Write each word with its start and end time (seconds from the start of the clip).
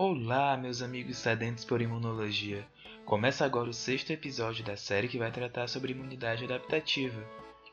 Olá, 0.00 0.56
meus 0.56 0.80
amigos 0.80 1.18
sedentos 1.18 1.64
por 1.64 1.82
imunologia. 1.82 2.64
Começa 3.04 3.44
agora 3.44 3.68
o 3.68 3.74
sexto 3.74 4.12
episódio 4.12 4.64
da 4.64 4.76
série 4.76 5.08
que 5.08 5.18
vai 5.18 5.32
tratar 5.32 5.66
sobre 5.66 5.90
imunidade 5.90 6.44
adaptativa. 6.44 7.20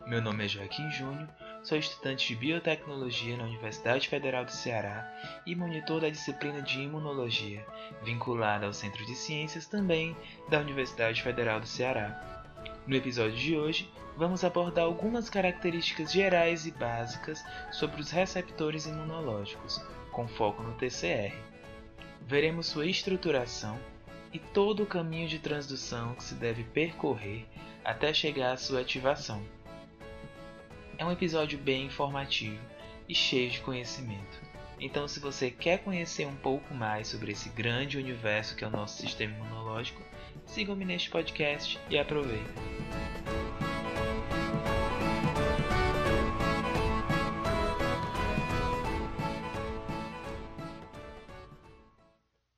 Meu 0.08 0.24
nome 0.24 0.44
é 0.44 0.48
Joaquim 0.48 0.90
Júnior, 0.90 1.30
sou 1.62 1.78
estudante 1.78 2.28
de 2.28 2.36
biotecnologia 2.36 3.38
na 3.38 3.44
Universidade 3.44 4.10
Federal 4.10 4.44
do 4.44 4.50
Ceará 4.50 5.08
e 5.46 5.56
monitor 5.56 6.02
da 6.02 6.10
disciplina 6.10 6.64
de 6.64 6.82
imunologia, 6.82 7.64
vinculada 8.02 8.66
ao 8.66 8.74
Centro 8.74 9.06
de 9.06 9.14
Ciências 9.14 9.68
também 9.68 10.18
da 10.50 10.58
Universidade 10.58 11.22
Federal 11.22 11.60
do 11.60 11.68
Ceará. 11.68 12.44
No 12.88 12.96
episódio 12.96 13.38
de 13.38 13.56
hoje, 13.56 13.88
vamos 14.18 14.44
abordar 14.44 14.86
algumas 14.86 15.30
características 15.30 16.12
gerais 16.12 16.66
e 16.66 16.72
básicas 16.72 17.46
sobre 17.72 18.02
os 18.02 18.10
receptores 18.10 18.88
imunológicos, 18.88 19.80
com 20.12 20.28
foco 20.28 20.64
no 20.64 20.74
TCR 20.74 21.54
veremos 22.26 22.66
sua 22.66 22.88
estruturação 22.88 23.80
e 24.34 24.40
todo 24.40 24.84
o 24.84 24.88
caminho 24.88 25.28
de 25.28 25.40
transdução 25.40 26.16
que 26.16 26.24
se 26.24 26.36
deve 26.36 26.64
percorrer 26.64 27.46
até 27.84 28.14
chegar 28.14 28.54
à 28.54 28.58
sua 28.58 28.82
ativação. 28.82 29.44
É 30.98 31.06
um 31.06 31.12
episódio 31.12 31.58
bem 31.58 31.86
informativo 31.86 32.60
e 33.08 33.14
cheio 33.14 33.50
de 33.50 33.62
conhecimento. 33.62 34.44
Então, 34.80 35.08
se 35.08 35.20
você 35.20 35.50
quer 35.50 35.80
conhecer 35.80 36.26
um 36.26 36.36
pouco 36.36 36.74
mais 36.74 37.08
sobre 37.08 37.32
esse 37.32 37.50
grande 37.50 37.98
universo 37.98 38.56
que 38.56 38.64
é 38.64 38.68
o 38.68 38.72
nosso 38.72 39.02
sistema 39.02 39.36
imunológico, 39.36 40.02
siga-me 40.46 40.84
neste 40.84 41.10
podcast 41.10 41.80
e 41.90 41.98
aproveite. 41.98 42.50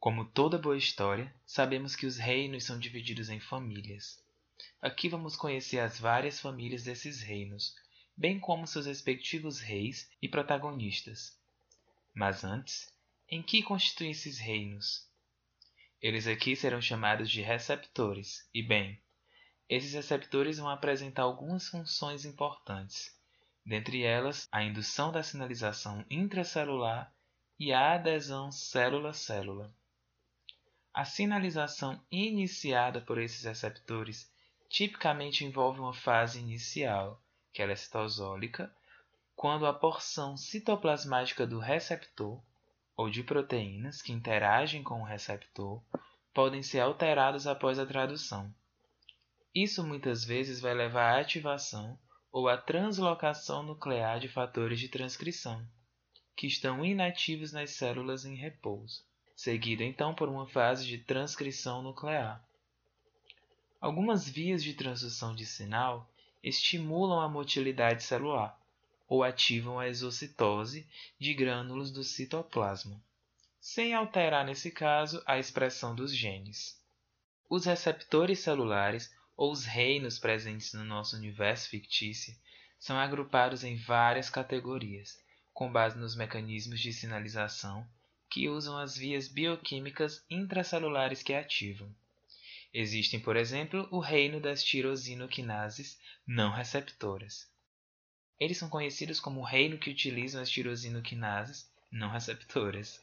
Como 0.08 0.24
toda 0.24 0.58
boa 0.58 0.78
história, 0.78 1.36
sabemos 1.46 1.94
que 1.94 2.06
os 2.06 2.16
reinos 2.16 2.64
são 2.64 2.80
divididos 2.80 3.30
em 3.30 3.42
famílias. 3.42 4.24
Aqui 4.82 5.10
vamos 5.10 5.36
conhecer 5.36 5.80
as 5.80 6.00
várias 6.00 6.40
famílias 6.40 6.86
desses 6.86 7.22
reinos, 7.22 7.76
bem 8.16 8.40
como 8.40 8.66
seus 8.66 8.86
respectivos 8.86 9.60
reis 9.60 10.10
e 10.22 10.30
protagonistas. 10.30 11.38
Mas 12.16 12.46
antes, 12.46 12.88
em 13.28 13.44
que 13.44 13.62
constituem 13.62 14.12
esses 14.12 14.38
reinos? 14.38 15.06
Eles 16.02 16.26
aqui 16.26 16.56
serão 16.56 16.82
chamados 16.82 17.30
de 17.30 17.42
receptores, 17.42 18.50
e 18.54 18.64
bem, 18.64 18.98
esses 19.68 19.92
receptores 19.92 20.58
vão 20.58 20.70
apresentar 20.70 21.24
algumas 21.24 21.68
funções 21.68 22.24
importantes, 22.24 23.14
dentre 23.66 24.04
elas 24.04 24.48
a 24.54 24.64
indução 24.64 25.12
da 25.12 25.22
sinalização 25.22 26.06
intracelular 26.10 27.14
e 27.60 27.74
a 27.74 27.96
adesão 27.96 28.54
célula-célula. 28.54 29.76
A 30.98 31.06
sinalização 31.06 32.04
iniciada 32.10 33.00
por 33.00 33.20
esses 33.20 33.44
receptores 33.44 34.28
tipicamente 34.68 35.46
envolve 35.46 35.80
uma 35.80 35.94
fase 35.94 36.40
inicial, 36.40 37.22
que 37.54 37.62
é 37.62 37.76
citosólica, 37.76 38.76
quando 39.36 39.68
a 39.68 39.74
porção 39.76 40.36
citoplasmática 40.36 41.46
do 41.46 41.60
receptor 41.60 42.42
ou 42.96 43.12
de 43.12 43.22
proteínas 43.22 44.02
que 44.02 44.12
interagem 44.12 44.82
com 44.82 45.00
o 45.00 45.06
receptor 45.06 45.84
podem 46.34 46.64
ser 46.64 46.80
alterados 46.80 47.46
após 47.46 47.78
a 47.78 47.86
tradução. 47.86 48.52
Isso 49.54 49.86
muitas 49.86 50.26
vezes 50.26 50.60
vai 50.60 50.74
levar 50.74 51.14
à 51.14 51.22
ativação 51.22 51.96
ou 52.32 52.50
à 52.50 52.58
translocação 52.58 53.62
nuclear 53.62 54.20
de 54.20 54.30
fatores 54.30 54.80
de 54.80 54.90
transcrição, 54.90 55.64
que 56.36 56.48
estão 56.48 56.84
inativos 56.84 57.54
nas 57.54 57.70
células 57.70 58.26
em 58.26 58.34
repouso 58.34 59.07
seguida 59.38 59.84
então 59.84 60.16
por 60.16 60.28
uma 60.28 60.48
fase 60.48 60.88
de 60.88 60.98
transcrição 60.98 61.84
nuclear. 61.84 62.44
Algumas 63.80 64.28
vias 64.28 64.64
de 64.64 64.74
transdução 64.74 65.36
de 65.36 65.46
sinal 65.46 66.10
estimulam 66.44 67.22
a 67.22 67.30
motilidade 67.30 68.02
celular 68.02 68.60
ou 69.08 69.24
ativam 69.24 69.80
a 69.80 69.88
exocitose 69.88 70.88
de 71.20 71.36
grânulos 71.36 71.92
do 71.92 72.04
citoplasma, 72.04 73.00
sem 73.62 73.94
alterar, 73.94 74.44
nesse 74.44 74.72
caso, 74.72 75.22
a 75.24 75.38
expressão 75.38 75.94
dos 75.94 76.14
genes. 76.14 76.82
Os 77.48 77.66
receptores 77.66 78.40
celulares, 78.40 79.14
ou 79.38 79.52
os 79.52 79.66
reinos 79.66 80.18
presentes 80.18 80.74
no 80.74 80.84
nosso 80.84 81.16
universo 81.16 81.70
fictício, 81.70 82.36
são 82.80 82.98
agrupados 82.98 83.64
em 83.64 83.76
várias 83.76 84.32
categorias, 84.32 85.22
com 85.54 85.72
base 85.72 85.96
nos 85.98 86.16
mecanismos 86.16 86.80
de 86.80 86.92
sinalização 86.92 87.88
que 88.38 88.48
usam 88.48 88.78
as 88.78 88.96
vias 88.96 89.28
bioquímicas 89.28 90.24
intracelulares 90.30 91.24
que 91.24 91.34
ativam. 91.34 91.92
Existem, 92.72 93.20
por 93.20 93.36
exemplo, 93.36 93.88
o 93.90 94.00
reino 94.00 94.40
das 94.40 94.64
tirosinoquinases 94.64 96.00
não 96.28 96.52
receptoras. 96.52 97.52
Eles 98.40 98.60
são 98.60 98.70
conhecidos 98.70 99.20
como 99.20 99.40
o 99.40 99.44
reino 99.44 99.80
que 99.80 99.90
utilizam 99.90 100.40
as 100.40 100.52
tirosinoquinases 100.52 101.68
não 101.92 102.12
receptoras. 102.12 103.02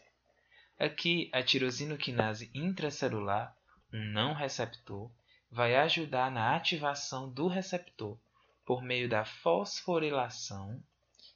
Aqui, 0.78 1.30
a 1.32 1.42
tirosinoquinase 1.42 2.48
intracelular, 2.54 3.56
um 3.92 4.04
não 4.12 4.34
receptor, 4.34 5.10
vai 5.50 5.74
ajudar 5.74 6.30
na 6.30 6.54
ativação 6.54 7.28
do 7.28 7.48
receptor 7.48 8.16
por 8.64 8.84
meio 8.84 9.08
da 9.08 9.24
fosforilação 9.24 10.80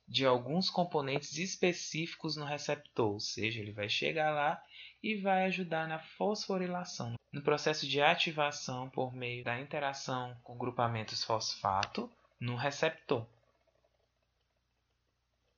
de 0.09 0.25
alguns 0.25 0.71
componentes 0.71 1.37
específicos 1.37 2.35
no 2.35 2.47
receptor, 2.47 3.13
ou 3.13 3.21
seja, 3.21 3.61
ele 3.61 3.73
vai 3.73 3.91
chegar 3.91 4.31
lá 4.31 4.63
e 5.03 5.17
vai 5.17 5.45
ajudar 5.45 5.87
na 5.87 5.99
fosforilação, 5.99 7.15
no 7.31 7.43
processo 7.43 7.87
de 7.87 8.01
ativação 8.01 8.89
por 8.89 9.15
meio 9.15 9.45
da 9.45 9.61
interação 9.61 10.35
com 10.43 10.57
grupamentos 10.57 11.23
fosfato 11.23 12.11
no 12.41 12.57
receptor. 12.57 13.27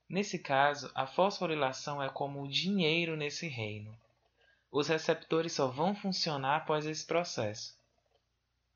Nesse 0.09 0.41
caso, 0.41 0.91
a 0.97 1.06
fosforilação 1.06 2.03
é 2.03 2.09
como 2.09 2.43
o 2.43 2.49
dinheiro 2.49 3.16
nesse 3.16 3.47
reino. 3.47 3.97
Os 4.72 4.89
receptores 4.89 5.53
só 5.53 5.69
vão 5.69 5.94
funcionar 5.94 6.56
após 6.56 6.87
esse 6.87 7.06
processo, 7.06 7.78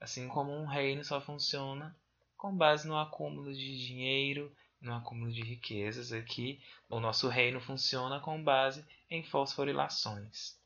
assim 0.01 0.29
como 0.29 0.53
um 0.53 0.67
reino 0.67 1.03
só 1.03 1.21
funciona 1.21 1.97
com 2.37 2.57
base 2.57 2.87
no 2.87 2.97
acúmulo 2.97 3.53
de 3.53 3.87
dinheiro 3.87 4.55
no 4.85 4.95
acúmulo 4.95 5.33
de 5.33 5.43
riquezas 5.43 6.13
aqui, 6.13 6.61
o 6.89 7.01
nosso 7.01 7.29
reino 7.29 7.61
funciona 7.61 8.21
com 8.21 8.43
base 8.43 8.85
em 9.11 9.23
fosforilações. 9.23 10.57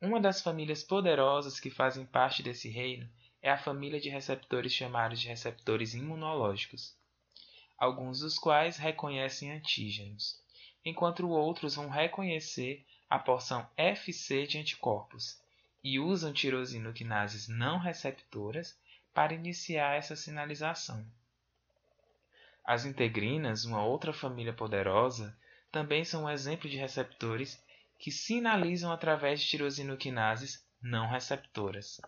Uma 0.00 0.18
das 0.18 0.40
famílias 0.40 0.82
poderosas 0.82 1.60
que 1.60 1.70
fazem 1.70 2.06
parte 2.06 2.42
desse 2.42 2.70
reino 2.70 3.06
é 3.42 3.50
a 3.50 3.58
família 3.58 4.00
de 4.00 4.08
receptores 4.08 4.72
chamados 4.72 5.20
de 5.20 5.28
receptores 5.28 5.92
imunológicos, 5.92 6.96
alguns 7.76 8.20
dos 8.20 8.38
quais 8.38 8.78
reconhecem 8.78 9.52
antígenos, 9.52 10.42
enquanto 10.84 11.28
outros 11.28 11.74
vão 11.74 11.88
reconhecer 11.90 12.86
a 13.10 13.18
porção 13.18 13.68
FC 13.76 14.46
de 14.46 14.58
anticorpos 14.58 15.38
e 15.82 15.98
usam 15.98 16.32
tirosinoquinases 16.32 17.48
não 17.48 17.78
receptoras 17.78 18.78
para 19.12 19.34
iniciar 19.34 19.96
essa 19.96 20.16
sinalização. 20.16 21.04
As 22.64 22.84
integrinas, 22.84 23.64
uma 23.64 23.84
outra 23.84 24.12
família 24.12 24.52
poderosa, 24.52 25.36
também 25.72 26.04
são 26.04 26.24
um 26.24 26.30
exemplo 26.30 26.68
de 26.68 26.76
receptores 26.76 27.62
que 27.98 28.10
sinalizam 28.10 28.90
através 28.90 29.40
de 29.40 29.48
tirosinoquinases 29.48 30.64
não 30.82 31.08
receptoras. 31.08 32.00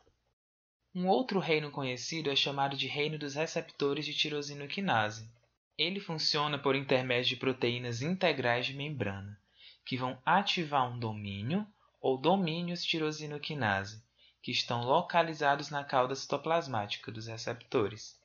Um 0.95 1.07
outro 1.07 1.39
reino 1.39 1.71
conhecido 1.71 2.31
é 2.31 2.37
chamado 2.37 2.77
de 2.77 2.87
reino 2.87 3.19
dos 3.19 3.35
receptores 3.35 4.05
de 4.05 4.15
tirosinoquinase. 4.15 5.31
Ele 5.77 6.01
funciona 6.01 6.59
por 6.59 6.77
intermédio 6.77 7.31
de 7.31 7.37
proteínas 7.37 8.03
integrais 8.03 8.67
de 8.67 8.75
membrana, 8.75 9.39
que 9.87 9.97
vão 9.97 10.21
ativar 10.25 10.91
um 10.91 10.99
domínio 10.99 11.67
ou 12.01 12.19
domínios 12.19 12.85
tirosinoquinase, 12.85 14.03
que 14.43 14.50
estão 14.50 14.85
localizados 14.85 15.71
na 15.71 15.85
cauda 15.85 16.15
citoplasmática 16.15 17.11
dos 17.11 17.26
receptores. 17.26 18.19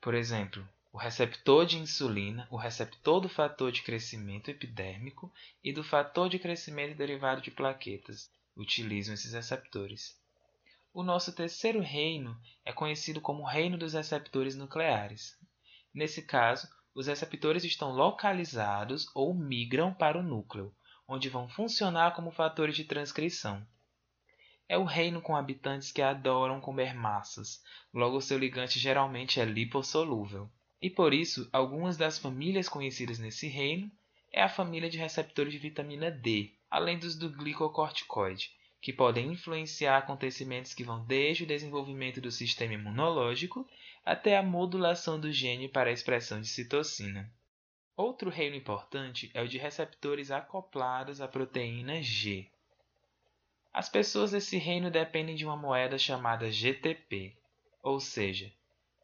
Por 0.00 0.14
exemplo, 0.14 0.66
o 0.92 0.98
receptor 0.98 1.64
de 1.64 1.78
insulina, 1.78 2.48
o 2.50 2.56
receptor 2.56 3.20
do 3.20 3.28
fator 3.28 3.70
de 3.70 3.80
crescimento 3.80 4.50
epidérmico 4.50 5.32
e 5.62 5.72
do 5.72 5.84
fator 5.84 6.28
de 6.28 6.36
crescimento 6.36 6.96
derivado 6.96 7.40
de 7.40 7.50
plaquetas 7.50 8.28
utilizam 8.56 9.14
esses 9.14 9.32
receptores. 9.32 10.18
O 10.92 11.04
nosso 11.04 11.32
terceiro 11.32 11.80
reino 11.80 12.36
é 12.64 12.72
conhecido 12.72 13.20
como 13.20 13.46
reino 13.46 13.78
dos 13.78 13.92
receptores 13.92 14.56
nucleares. 14.56 15.38
Nesse 15.94 16.22
caso, 16.22 16.68
os 16.92 17.06
receptores 17.06 17.62
estão 17.62 17.92
localizados 17.92 19.08
ou 19.14 19.32
migram 19.32 19.94
para 19.94 20.18
o 20.18 20.22
núcleo, 20.24 20.74
onde 21.06 21.28
vão 21.28 21.48
funcionar 21.48 22.16
como 22.16 22.32
fatores 22.32 22.74
de 22.74 22.84
transcrição. 22.84 23.64
É 24.68 24.76
o 24.76 24.84
reino 24.84 25.22
com 25.22 25.36
habitantes 25.36 25.92
que 25.92 26.02
adoram 26.02 26.60
comer 26.60 26.94
massas, 26.94 27.62
logo 27.94 28.20
seu 28.20 28.36
ligante 28.36 28.80
geralmente 28.80 29.38
é 29.38 29.44
lipossolúvel. 29.44 30.50
E 30.82 30.88
por 30.88 31.12
isso, 31.12 31.48
algumas 31.52 31.96
das 31.96 32.18
famílias 32.18 32.68
conhecidas 32.68 33.18
nesse 33.18 33.46
reino 33.46 33.90
é 34.32 34.42
a 34.42 34.48
família 34.48 34.88
de 34.88 34.96
receptores 34.96 35.52
de 35.52 35.58
vitamina 35.58 36.10
D, 36.10 36.54
além 36.70 36.98
dos 36.98 37.16
do 37.16 37.28
glicocorticoide, 37.28 38.50
que 38.80 38.92
podem 38.92 39.32
influenciar 39.32 39.98
acontecimentos 39.98 40.72
que 40.72 40.84
vão 40.84 41.04
desde 41.04 41.44
o 41.44 41.46
desenvolvimento 41.46 42.20
do 42.20 42.30
sistema 42.30 42.74
imunológico 42.74 43.68
até 44.04 44.38
a 44.38 44.42
modulação 44.42 45.20
do 45.20 45.30
gene 45.30 45.68
para 45.68 45.90
a 45.90 45.92
expressão 45.92 46.40
de 46.40 46.48
citocina. 46.48 47.30
Outro 47.94 48.30
reino 48.30 48.56
importante 48.56 49.30
é 49.34 49.42
o 49.42 49.48
de 49.48 49.58
receptores 49.58 50.30
acoplados 50.30 51.20
à 51.20 51.28
proteína 51.28 52.02
G. 52.02 52.48
As 53.70 53.90
pessoas 53.90 54.30
desse 54.30 54.56
reino 54.56 54.90
dependem 54.90 55.36
de 55.36 55.44
uma 55.44 55.56
moeda 55.56 55.98
chamada 55.98 56.50
GTP, 56.50 57.36
ou 57.82 58.00
seja, 58.00 58.50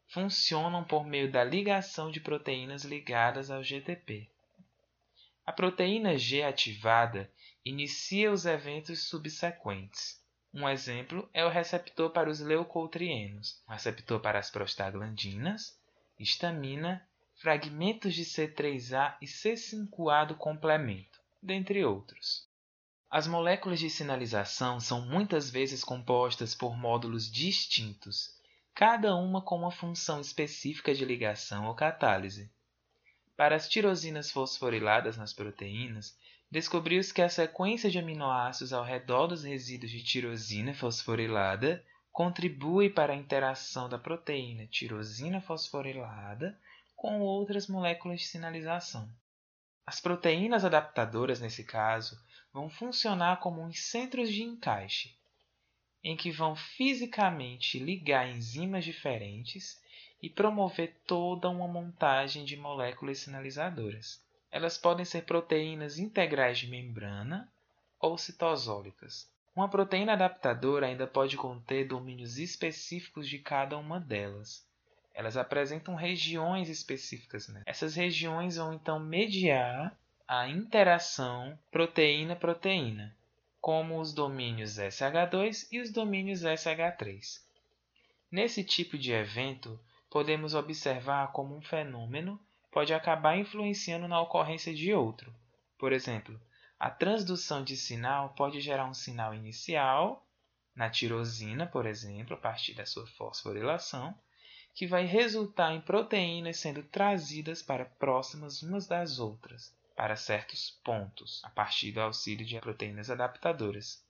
funcionam 0.07 0.83
por 0.83 1.05
meio 1.05 1.31
da 1.31 1.43
ligação 1.43 2.09
de 2.09 2.19
proteínas 2.19 2.83
ligadas 2.83 3.51
ao 3.51 3.63
GTP. 3.63 4.29
A 5.45 5.51
proteína 5.51 6.17
G 6.17 6.43
ativada 6.43 7.31
inicia 7.63 8.31
os 8.31 8.45
eventos 8.45 9.07
subsequentes. 9.07 10.21
Um 10.53 10.67
exemplo 10.67 11.29
é 11.33 11.45
o 11.45 11.49
receptor 11.49 12.09
para 12.09 12.29
os 12.29 12.39
leucotrienos, 12.39 13.61
o 13.67 13.71
receptor 13.71 14.19
para 14.19 14.39
as 14.39 14.49
prostaglandinas, 14.49 15.77
histamina, 16.17 17.05
fragmentos 17.35 18.13
de 18.13 18.23
C3A 18.23 19.17
e 19.21 19.25
C5A 19.25 20.27
do 20.27 20.35
complemento, 20.35 21.19
dentre 21.41 21.83
outros. 21.85 22.47
As 23.09 23.27
moléculas 23.27 23.79
de 23.79 23.89
sinalização 23.89 24.79
são 24.79 25.05
muitas 25.05 25.49
vezes 25.49 25.83
compostas 25.83 26.55
por 26.55 26.75
módulos 26.75 27.31
distintos, 27.31 28.36
cada 28.77 29.15
uma 29.15 29.41
com 29.41 29.57
uma 29.57 29.71
função 29.71 30.21
específica 30.21 30.93
de 30.93 31.03
ligação 31.03 31.65
ou 31.65 31.73
catálise. 31.73 32.47
Para 33.35 33.55
as 33.55 33.67
tirosinas 33.67 34.29
fosforiladas 34.29 35.17
nas 35.17 35.33
proteínas, 35.33 36.15
descobriu-se 36.51 37.11
que 37.11 37.23
a 37.23 37.27
sequência 37.27 37.89
de 37.89 37.97
aminoácidos 37.97 38.71
ao 38.73 38.83
redor 38.83 39.25
dos 39.25 39.43
resíduos 39.43 39.91
de 39.91 40.03
tirosina 40.03 40.75
fosforilada 40.75 41.83
contribui 42.11 42.87
para 42.87 43.13
a 43.13 43.15
interação 43.15 43.89
da 43.89 43.97
proteína 43.97 44.67
tirosina 44.67 45.41
fosforilada 45.41 46.55
com 46.95 47.19
outras 47.19 47.65
moléculas 47.65 48.19
de 48.19 48.27
sinalização. 48.27 49.09
As 49.87 49.99
proteínas 49.99 50.63
adaptadoras, 50.63 51.41
nesse 51.41 51.63
caso, 51.63 52.15
vão 52.53 52.69
funcionar 52.69 53.39
como 53.39 53.59
uns 53.59 53.79
centros 53.79 54.29
de 54.29 54.43
encaixe, 54.43 55.16
em 56.03 56.15
que 56.15 56.31
vão 56.31 56.55
fisicamente 56.55 57.79
ligar 57.79 58.29
enzimas 58.29 58.85
diferentes 58.85 59.81
e 60.21 60.29
promover 60.29 60.95
toda 61.05 61.49
uma 61.49 61.67
montagem 61.67 62.45
de 62.45 62.55
moléculas 62.57 63.19
sinalizadoras. 63.19 64.21
Elas 64.51 64.77
podem 64.77 65.05
ser 65.05 65.23
proteínas 65.23 65.99
integrais 65.99 66.59
de 66.59 66.67
membrana 66.67 67.51
ou 67.99 68.17
citosólicas. 68.17 69.29
Uma 69.55 69.67
proteína 69.67 70.13
adaptadora 70.13 70.85
ainda 70.85 71.07
pode 71.07 71.35
conter 71.35 71.87
domínios 71.87 72.37
específicos 72.37 73.27
de 73.27 73.39
cada 73.39 73.77
uma 73.77 73.99
delas. 73.99 74.63
Elas 75.15 75.35
apresentam 75.35 75.95
regiões 75.95 76.69
específicas. 76.69 77.47
Né? 77.47 77.63
Essas 77.65 77.95
regiões 77.95 78.57
vão 78.57 78.71
então 78.71 78.99
mediar 78.99 79.97
a 80.27 80.47
interação 80.47 81.57
proteína-proteína, 81.71 83.16
como 83.67 83.99
os 83.99 84.13
domínios 84.13 84.77
SH2 84.77 85.67
e 85.69 85.81
os 85.81 85.91
domínios 85.91 86.43
SH3. 86.43 87.41
Nesse 88.31 88.63
tipo 88.63 88.97
de 88.97 89.11
evento, 89.11 89.77
podemos 90.09 90.53
observar 90.53 91.33
como 91.33 91.53
um 91.53 91.61
fenômeno 91.61 92.39
pode 92.71 92.93
acabar 92.93 93.37
influenciando 93.37 94.07
na 94.07 94.21
ocorrência 94.21 94.73
de 94.73 94.93
outro. 94.93 95.35
Por 95.77 95.91
exemplo, 95.91 96.39
a 96.79 96.89
transdução 96.89 97.61
de 97.61 97.75
sinal 97.75 98.29
pode 98.37 98.61
gerar 98.61 98.85
um 98.85 98.93
sinal 98.93 99.33
inicial, 99.35 100.25
na 100.73 100.89
tirosina, 100.89 101.67
por 101.67 101.85
exemplo, 101.85 102.35
a 102.35 102.39
partir 102.39 102.73
da 102.73 102.85
sua 102.85 103.05
fosforilação, 103.05 104.17
que 104.73 104.87
vai 104.87 105.03
resultar 105.03 105.73
em 105.73 105.81
proteínas 105.81 106.55
sendo 106.55 106.83
trazidas 106.83 107.61
para 107.61 107.83
próximas 107.83 108.63
umas 108.63 108.87
das 108.87 109.19
outras, 109.19 109.75
para 109.97 110.15
certos 110.15 110.79
pontos, 110.83 111.41
a 111.43 111.49
partir 111.49 111.91
do 111.91 111.99
auxílio 111.99 112.45
de 112.45 112.59
proteínas 112.61 113.09
adaptadoras. 113.09 114.05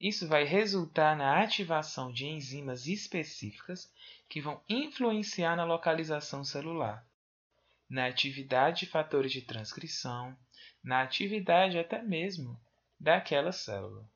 Isso 0.00 0.28
vai 0.28 0.44
resultar 0.44 1.16
na 1.16 1.42
ativação 1.42 2.12
de 2.12 2.26
enzimas 2.26 2.86
específicas 2.86 3.92
que 4.28 4.40
vão 4.40 4.62
influenciar 4.68 5.56
na 5.56 5.64
localização 5.64 6.44
celular, 6.44 7.04
na 7.90 8.06
atividade 8.06 8.80
de 8.80 8.86
fatores 8.86 9.32
de 9.32 9.42
transcrição, 9.42 10.36
na 10.80 11.02
atividade 11.02 11.76
até 11.76 12.00
mesmo 12.00 12.56
daquela 12.98 13.50
célula. 13.50 14.08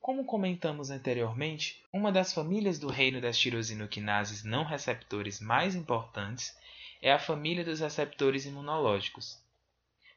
Como 0.00 0.24
comentamos 0.24 0.90
anteriormente, 0.90 1.80
uma 1.92 2.10
das 2.10 2.32
famílias 2.32 2.76
do 2.80 2.88
reino 2.88 3.20
das 3.20 3.38
tirosinoquinases 3.38 4.42
não 4.42 4.64
receptores 4.64 5.38
mais 5.40 5.76
importantes 5.76 6.58
é 7.00 7.12
a 7.12 7.20
família 7.20 7.64
dos 7.64 7.78
receptores 7.78 8.46
imunológicos. 8.46 9.43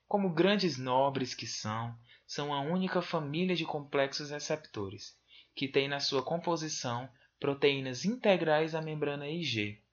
Como 0.07 0.33
grandes 0.33 0.77
nobres 0.77 1.33
que 1.33 1.45
são, 1.45 1.97
são 2.25 2.53
a 2.53 2.61
única 2.61 3.01
família 3.01 3.55
de 3.55 3.65
complexos 3.65 4.29
receptores, 4.29 5.17
que 5.55 5.67
tem 5.67 5.87
na 5.87 5.99
sua 5.99 6.23
composição 6.23 7.09
proteínas 7.39 8.05
integrais 8.05 8.73
à 8.73 8.81
membrana 8.81 9.27
IG, 9.27 9.83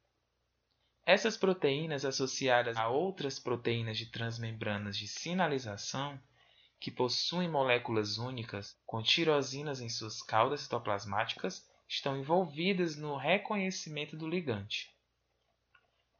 essas 1.06 1.37
proteínas 1.37 2.02
associadas 2.06 2.78
a 2.78 2.88
outras 2.88 3.38
proteínas 3.38 3.99
de 3.99 4.06
transmembranas 4.06 4.96
de 4.96 5.06
sinalização, 5.06 6.19
que 6.81 6.90
possuem 6.90 7.49
moléculas 7.49 8.16
únicas 8.16 8.75
com 8.87 9.02
tirosinas 9.02 9.82
em 9.82 9.88
suas 9.90 10.22
caudas 10.22 10.62
citoplasmáticas, 10.62 11.69
estão 11.87 12.19
envolvidas 12.19 12.96
no 12.96 13.16
reconhecimento 13.16 14.16
do 14.16 14.26
ligante. 14.26 14.94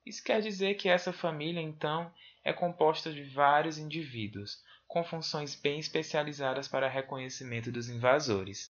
Isso 0.05 0.23
quer 0.23 0.43
dizer 0.43 0.75
que 0.75 0.89
essa 0.89 1.15
família, 1.15 1.63
então, 1.63 2.13
é 2.45 2.53
composta 2.53 3.11
de 3.11 3.25
vários 3.25 3.79
indivíduos, 3.79 4.63
com 4.87 5.03
funções 5.03 5.55
bem 5.55 5.79
especializadas 5.79 6.69
para 6.69 6.89
reconhecimento 6.89 7.73
dos 7.73 7.89
invasores. 7.89 8.71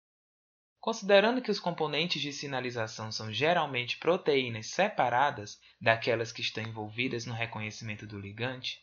Considerando 0.81 1.41
que 1.41 1.51
os 1.51 1.61
componentes 1.61 2.21
de 2.21 2.33
sinalização 2.33 3.13
são 3.13 3.33
geralmente 3.33 3.99
proteínas 3.99 4.67
separadas 4.67 5.61
daquelas 5.81 6.33
que 6.33 6.41
estão 6.41 6.65
envolvidas 6.65 7.27
no 7.27 7.35
reconhecimento 7.35 8.07
do 8.07 8.19
ligante, 8.19 8.83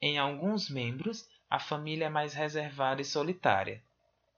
em 0.00 0.18
alguns 0.18 0.70
membros 0.70 1.28
a 1.50 1.58
família 1.58 2.06
é 2.06 2.08
mais 2.08 2.32
reservada 2.32 3.02
e 3.02 3.04
solitária. 3.04 3.82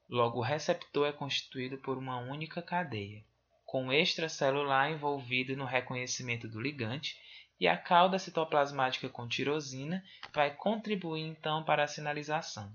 Logo, 0.08 0.40
o 0.40 0.42
receptor 0.42 1.06
é 1.06 1.12
constituído 1.12 1.78
por 1.78 1.96
uma 1.96 2.18
única 2.18 2.60
cadeia, 2.60 3.24
com 3.64 3.86
o 3.86 3.92
extracelular 3.92 4.90
envolvido 4.90 5.56
no 5.56 5.64
reconhecimento 5.64 6.48
do 6.48 6.60
ligante 6.60 7.16
e 7.60 7.68
a 7.68 7.76
cauda 7.76 8.18
citoplasmática 8.18 9.08
com 9.08 9.28
tirosina 9.28 10.04
vai 10.32 10.54
contribuir 10.54 11.22
então 11.22 11.62
para 11.64 11.84
a 11.84 11.88
sinalização. 11.88 12.72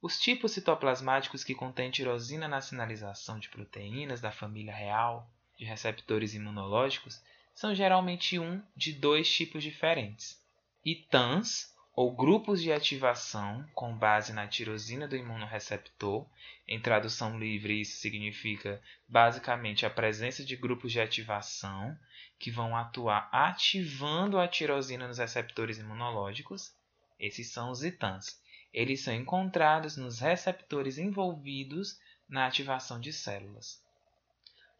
Os 0.00 0.18
tipos 0.18 0.52
citoplasmáticos 0.52 1.44
que 1.44 1.54
contêm 1.54 1.90
tirosina 1.90 2.48
na 2.48 2.60
sinalização 2.60 3.38
de 3.38 3.48
proteínas 3.48 4.20
da 4.20 4.32
família 4.32 4.74
real 4.74 5.30
de 5.56 5.64
receptores 5.64 6.34
imunológicos 6.34 7.22
são 7.54 7.74
geralmente 7.74 8.38
um 8.38 8.60
de 8.76 8.92
dois 8.92 9.32
tipos 9.32 9.62
diferentes: 9.62 10.40
ITANs, 10.84 11.71
ou 11.94 12.14
grupos 12.14 12.62
de 12.62 12.72
ativação 12.72 13.64
com 13.74 13.94
base 13.94 14.32
na 14.32 14.48
tirosina 14.48 15.06
do 15.06 15.16
imunoreceptor. 15.16 16.26
Em 16.66 16.80
tradução 16.80 17.38
livre, 17.38 17.80
isso 17.80 17.98
significa 17.98 18.82
basicamente 19.06 19.84
a 19.84 19.90
presença 19.90 20.44
de 20.44 20.56
grupos 20.56 20.90
de 20.90 21.00
ativação 21.00 21.96
que 22.38 22.50
vão 22.50 22.74
atuar 22.74 23.28
ativando 23.30 24.38
a 24.38 24.48
tirosina 24.48 25.06
nos 25.06 25.18
receptores 25.18 25.78
imunológicos. 25.78 26.74
Esses 27.20 27.52
são 27.52 27.70
os 27.70 27.84
ITANs. 27.84 28.40
Eles 28.72 29.02
são 29.02 29.14
encontrados 29.14 29.96
nos 29.96 30.18
receptores 30.18 30.96
envolvidos 30.96 32.00
na 32.26 32.46
ativação 32.46 32.98
de 32.98 33.12
células. 33.12 33.82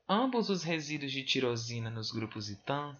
Ambos 0.08 0.48
os 0.48 0.62
resíduos 0.62 1.12
de 1.12 1.22
tirosina 1.22 1.90
nos 1.90 2.10
grupos 2.10 2.48
ITAN 2.48 2.98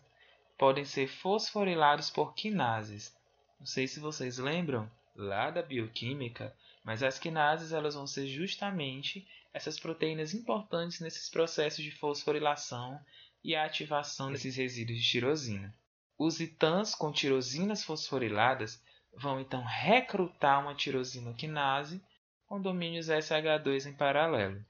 podem 0.59 0.85
ser 0.85 1.09
fosforilados 1.09 2.11
por 2.11 2.35
quinases. 2.35 3.17
Não 3.63 3.67
sei 3.67 3.87
se 3.87 4.01
vocês 4.01 4.39
lembram 4.39 4.91
lá 5.15 5.49
da 5.49 5.63
bioquímica, 5.63 6.53
mas 6.83 7.01
as 7.01 7.17
quinases 7.17 7.71
elas 7.71 7.95
vão 7.95 8.09
ser 8.09 8.27
justamente 8.27 9.25
essas 9.55 9.79
proteínas 9.79 10.35
importantes 10.35 10.99
nesses 10.99 11.31
processos 11.31 11.85
de 11.85 11.93
fosforilação 11.93 12.99
e 13.45 13.55
ativação 13.55 14.33
desses 14.33 14.57
resíduos 14.57 14.99
de 14.99 15.09
tirosina. 15.09 15.73
Os 16.19 16.41
ITANs 16.41 16.97
com 16.97 17.13
tirosinas 17.13 17.85
fosforiladas 17.85 18.83
vão 19.17 19.41
então 19.41 19.63
recrutar 19.63 20.61
uma 20.61 20.75
tirosinoquinase 20.75 22.03
com 22.49 22.61
domínios 22.61 23.07
SH2 23.07 23.87
em 23.87 23.93
paralelo. 23.93 24.61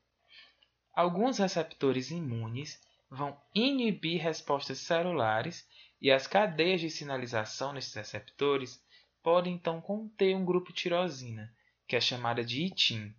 Alguns 0.94 1.38
receptores 1.38 2.10
imunes 2.10 2.78
vão 3.10 3.40
inibir 3.54 4.20
respostas 4.20 4.80
celulares 4.80 5.66
e 6.02 6.10
as 6.10 6.26
cadeias 6.26 6.80
de 6.80 6.90
sinalização 6.90 7.72
nesses 7.72 7.94
receptores 7.94 8.84
podem 9.22 9.54
então 9.54 9.80
conter 9.80 10.34
um 10.34 10.44
grupo 10.44 10.72
tirosina, 10.72 11.54
que 11.86 11.94
é 11.94 12.00
chamada 12.00 12.44
de 12.44 12.64
ITIM. 12.64 13.14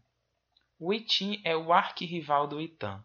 O 0.78 0.94
ITIM 0.94 1.42
é 1.46 1.56
o 1.56 1.72
arquirrival 1.72 2.46
do 2.46 2.60
ITAM. 2.60 3.02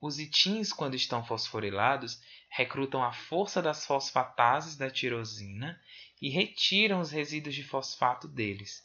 Os 0.00 0.18
ITINs, 0.18 0.72
quando 0.72 0.94
estão 0.94 1.22
fosforilados, 1.22 2.22
recrutam 2.48 3.04
a 3.04 3.12
força 3.12 3.60
das 3.60 3.84
fosfatases 3.84 4.78
da 4.78 4.90
tirosina 4.90 5.78
e 6.20 6.30
retiram 6.30 7.00
os 7.00 7.10
resíduos 7.10 7.54
de 7.54 7.62
fosfato 7.62 8.26
deles. 8.26 8.82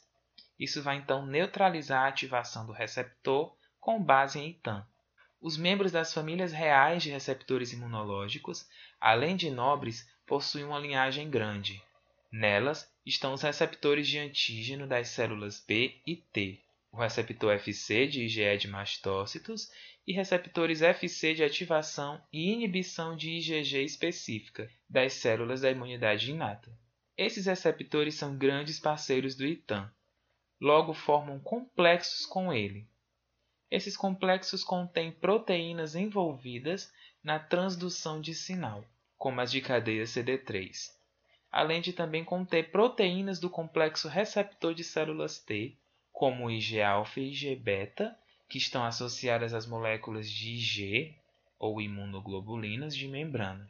Isso 0.58 0.82
vai 0.82 0.96
então 0.96 1.24
neutralizar 1.24 2.04
a 2.04 2.08
ativação 2.08 2.66
do 2.66 2.72
receptor 2.72 3.56
com 3.80 4.02
base 4.02 4.38
em 4.38 4.50
ITAM. 4.50 4.86
Os 5.42 5.56
membros 5.56 5.90
das 5.90 6.14
famílias 6.14 6.52
reais 6.52 7.02
de 7.02 7.10
receptores 7.10 7.72
imunológicos, 7.72 8.64
além 9.00 9.34
de 9.34 9.50
nobres, 9.50 10.08
possuem 10.24 10.64
uma 10.64 10.78
linhagem 10.78 11.28
grande. 11.28 11.82
Nelas 12.30 12.88
estão 13.04 13.32
os 13.32 13.42
receptores 13.42 14.06
de 14.06 14.20
antígeno 14.20 14.86
das 14.86 15.08
células 15.08 15.58
B 15.66 15.96
e 16.06 16.14
T, 16.14 16.60
o 16.92 16.96
receptor 16.96 17.54
FC 17.54 18.06
de 18.06 18.22
IgE 18.22 18.56
de 18.56 18.68
mastócitos 18.68 19.68
e 20.06 20.12
receptores 20.12 20.80
FC 20.80 21.34
de 21.34 21.42
ativação 21.42 22.22
e 22.32 22.52
inibição 22.52 23.16
de 23.16 23.30
IgG 23.30 23.82
específica 23.82 24.70
das 24.88 25.14
células 25.14 25.62
da 25.62 25.72
imunidade 25.72 26.30
inata. 26.30 26.70
Esses 27.16 27.46
receptores 27.46 28.14
são 28.14 28.38
grandes 28.38 28.78
parceiros 28.78 29.34
do 29.34 29.44
ITAM, 29.44 29.90
logo 30.60 30.94
formam 30.94 31.40
complexos 31.40 32.24
com 32.26 32.52
ele. 32.52 32.86
Esses 33.72 33.96
complexos 33.96 34.62
contêm 34.62 35.10
proteínas 35.10 35.96
envolvidas 35.96 36.92
na 37.24 37.38
transdução 37.38 38.20
de 38.20 38.34
sinal, 38.34 38.84
como 39.16 39.40
as 39.40 39.50
de 39.50 39.62
cadeia 39.62 40.04
CD3, 40.04 40.90
além 41.50 41.80
de 41.80 41.94
também 41.94 42.22
conter 42.22 42.70
proteínas 42.70 43.40
do 43.40 43.48
complexo 43.48 44.08
receptor 44.08 44.74
de 44.74 44.84
células 44.84 45.38
T, 45.38 45.74
como 46.12 46.50
IG-alfa 46.50 47.18
e 47.18 47.30
IG-beta, 47.30 48.14
que 48.46 48.58
estão 48.58 48.84
associadas 48.84 49.54
às 49.54 49.66
moléculas 49.66 50.30
de 50.30 50.50
IG 50.50 51.16
ou 51.58 51.80
imunoglobulinas 51.80 52.94
de 52.94 53.08
membrana. 53.08 53.66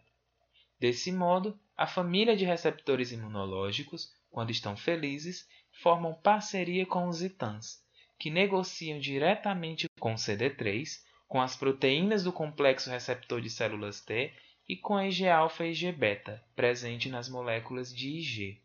Desse 0.81 1.13
modo, 1.13 1.57
a 1.77 1.87
família 1.87 2.37
de 2.37 2.45
receptores 2.45 3.13
imunológicos, 3.13 4.13
quando 4.33 4.51
estão 4.51 4.77
felizes, 4.77 5.49
formam 5.81 6.13
parceria 6.13 6.85
com 6.85 7.07
os 7.07 7.23
ITANs, 7.23 7.81
que 8.19 8.31
negociam 8.31 8.99
diretamente 8.99 9.92
com 10.03 10.17
CD3, 10.17 11.01
com 11.29 11.41
as 11.41 11.57
proteínas 11.57 12.25
do 12.25 12.33
complexo 12.33 12.91
receptor 12.91 13.41
de 13.41 13.49
células 13.49 14.01
T 14.01 14.35
e 14.69 14.77
com 14.77 14.97
a 14.97 15.07
IG-alfa 15.07 15.65
e 15.65 15.71
IG-beta, 15.71 16.43
presente 16.57 17.09
nas 17.09 17.29
moléculas 17.29 17.95
de 17.95 18.09
IG. 18.09 18.61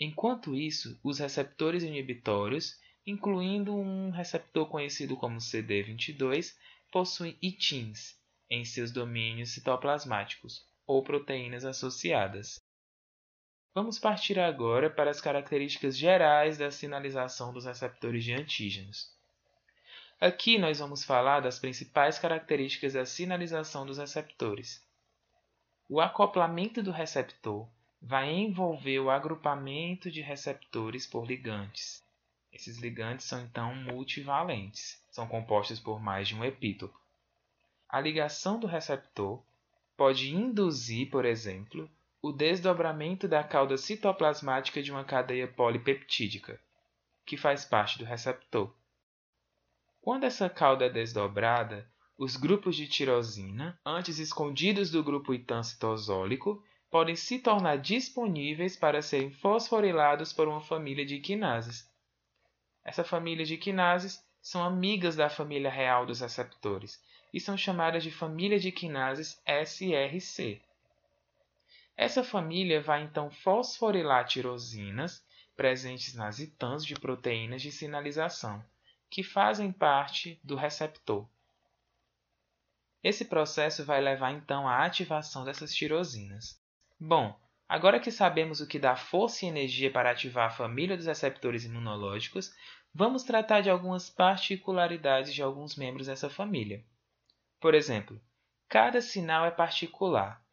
Enquanto 0.00 0.56
isso, 0.56 0.98
os 1.04 1.18
receptores 1.18 1.82
inibitórios, 1.82 2.80
incluindo 3.06 3.74
um 3.74 4.08
receptor 4.08 4.66
conhecido 4.70 5.18
como 5.18 5.36
CD22, 5.36 6.54
possuem 6.90 7.36
ITINs 7.42 8.18
em 8.48 8.64
seus 8.64 8.90
domínios 8.90 9.50
citoplasmáticos 9.50 10.64
ou 10.86 11.02
proteínas 11.02 11.66
associadas. 11.66 12.58
Vamos 13.74 13.98
partir 13.98 14.38
agora 14.38 14.88
para 14.88 15.10
as 15.10 15.20
características 15.20 15.94
gerais 15.94 16.56
da 16.56 16.70
sinalização 16.70 17.52
dos 17.52 17.66
receptores 17.66 18.24
de 18.24 18.32
antígenos. 18.32 19.14
Aqui 20.18 20.56
nós 20.56 20.78
vamos 20.78 21.04
falar 21.04 21.40
das 21.40 21.58
principais 21.58 22.18
características 22.18 22.94
da 22.94 23.04
sinalização 23.04 23.84
dos 23.84 23.98
receptores. 23.98 24.82
O 25.90 26.00
acoplamento 26.00 26.82
do 26.82 26.90
receptor 26.90 27.68
vai 28.00 28.32
envolver 28.32 28.98
o 28.98 29.10
agrupamento 29.10 30.10
de 30.10 30.22
receptores 30.22 31.06
por 31.06 31.26
ligantes. 31.26 32.02
Esses 32.50 32.78
ligantes 32.78 33.26
são 33.26 33.42
então 33.42 33.74
multivalentes, 33.74 34.98
são 35.10 35.28
compostos 35.28 35.78
por 35.78 36.00
mais 36.00 36.28
de 36.28 36.34
um 36.34 36.42
epítopo. 36.42 36.98
A 37.86 38.00
ligação 38.00 38.58
do 38.58 38.66
receptor 38.66 39.42
pode 39.98 40.34
induzir, 40.34 41.10
por 41.10 41.26
exemplo, 41.26 41.90
o 42.22 42.32
desdobramento 42.32 43.28
da 43.28 43.44
cauda 43.44 43.76
citoplasmática 43.76 44.82
de 44.82 44.90
uma 44.90 45.04
cadeia 45.04 45.46
polipeptídica, 45.46 46.58
que 47.26 47.36
faz 47.36 47.66
parte 47.66 47.98
do 47.98 48.04
receptor. 48.06 48.72
Quando 50.06 50.22
essa 50.22 50.48
cauda 50.48 50.86
é 50.86 50.88
desdobrada, 50.88 51.84
os 52.16 52.36
grupos 52.36 52.76
de 52.76 52.86
tirosina, 52.86 53.76
antes 53.84 54.20
escondidos 54.20 54.88
do 54.88 55.02
grupo 55.02 55.34
ITAM 55.34 55.64
citosólico, 55.64 56.62
podem 56.88 57.16
se 57.16 57.40
tornar 57.40 57.78
disponíveis 57.78 58.76
para 58.76 59.02
serem 59.02 59.32
fosforilados 59.32 60.32
por 60.32 60.46
uma 60.46 60.60
família 60.60 61.04
de 61.04 61.18
quinases. 61.18 61.90
Essa 62.84 63.02
família 63.02 63.44
de 63.44 63.56
quinases 63.56 64.24
são 64.40 64.62
amigas 64.62 65.16
da 65.16 65.28
família 65.28 65.68
real 65.68 66.06
dos 66.06 66.20
receptores 66.20 67.02
e 67.34 67.40
são 67.40 67.56
chamadas 67.56 68.04
de 68.04 68.12
família 68.12 68.60
de 68.60 68.70
quinases 68.70 69.42
SRC. 69.44 70.62
Essa 71.96 72.22
família 72.22 72.80
vai 72.80 73.02
então 73.02 73.28
fosforilar 73.28 74.24
tirosinas 74.24 75.20
presentes 75.56 76.14
nas 76.14 76.38
ITANs 76.38 76.86
de 76.86 76.94
proteínas 76.94 77.60
de 77.60 77.72
sinalização, 77.72 78.64
que 79.16 79.22
fazem 79.22 79.72
parte 79.72 80.38
do 80.44 80.54
receptor. 80.54 81.26
Esse 83.02 83.24
processo 83.24 83.82
vai 83.82 83.98
levar 83.98 84.32
então 84.32 84.68
à 84.68 84.84
ativação 84.84 85.42
dessas 85.42 85.74
tirosinas. 85.74 86.60
Bom, 87.00 87.34
agora 87.66 87.98
que 87.98 88.10
sabemos 88.10 88.60
o 88.60 88.66
que 88.66 88.78
dá 88.78 88.94
força 88.94 89.46
e 89.46 89.48
energia 89.48 89.90
para 89.90 90.10
ativar 90.10 90.48
a 90.48 90.54
família 90.54 90.98
dos 90.98 91.06
receptores 91.06 91.64
imunológicos, 91.64 92.54
vamos 92.92 93.22
tratar 93.22 93.62
de 93.62 93.70
algumas 93.70 94.10
particularidades 94.10 95.32
de 95.32 95.42
alguns 95.42 95.76
membros 95.76 96.08
dessa 96.08 96.28
família. 96.28 96.84
Por 97.58 97.74
exemplo, 97.74 98.20
cada 98.68 99.00
sinal 99.00 99.46
é 99.46 99.50
particular, 99.50 100.44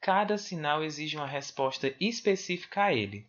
cada 0.00 0.38
sinal 0.38 0.84
exige 0.84 1.16
uma 1.16 1.26
resposta 1.26 1.92
específica 1.98 2.84
a 2.84 2.94
ele. 2.94 3.28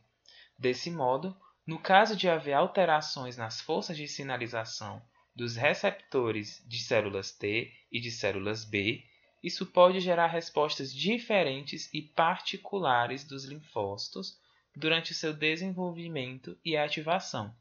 Desse 0.55 0.91
modo, 0.91 1.35
no 1.65 1.79
caso 1.79 2.15
de 2.15 2.27
haver 2.27 2.53
alterações 2.53 3.37
nas 3.37 3.61
forças 3.61 3.95
de 3.95 4.07
sinalização 4.07 5.01
dos 5.35 5.55
receptores 5.55 6.61
de 6.67 6.79
células 6.79 7.31
T 7.31 7.71
e 7.91 7.99
de 7.99 8.11
células 8.11 8.65
B, 8.65 9.03
isso 9.41 9.65
pode 9.65 9.99
gerar 9.99 10.27
respostas 10.27 10.93
diferentes 10.93 11.93
e 11.93 12.01
particulares 12.01 13.23
dos 13.23 13.45
linfócitos 13.45 14.37
durante 14.75 15.13
seu 15.13 15.33
desenvolvimento 15.33 16.57
e 16.63 16.75
ativação. 16.75 17.55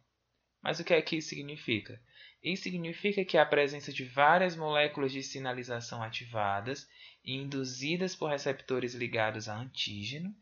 Mas 0.62 0.80
o 0.80 0.84
que 0.84 0.94
é 0.94 1.02
que 1.02 1.16
isso 1.16 1.30
significa? 1.30 2.00
Isso 2.42 2.64
significa 2.64 3.24
que 3.24 3.38
a 3.38 3.46
presença 3.46 3.92
de 3.92 4.04
várias 4.04 4.56
moléculas 4.56 5.12
de 5.12 5.22
sinalização 5.22 6.02
ativadas 6.02 6.88
e 7.24 7.34
induzidas 7.34 8.16
por 8.16 8.30
receptores 8.30 8.94
ligados 8.94 9.48
a 9.48 9.56
antígeno 9.56 10.34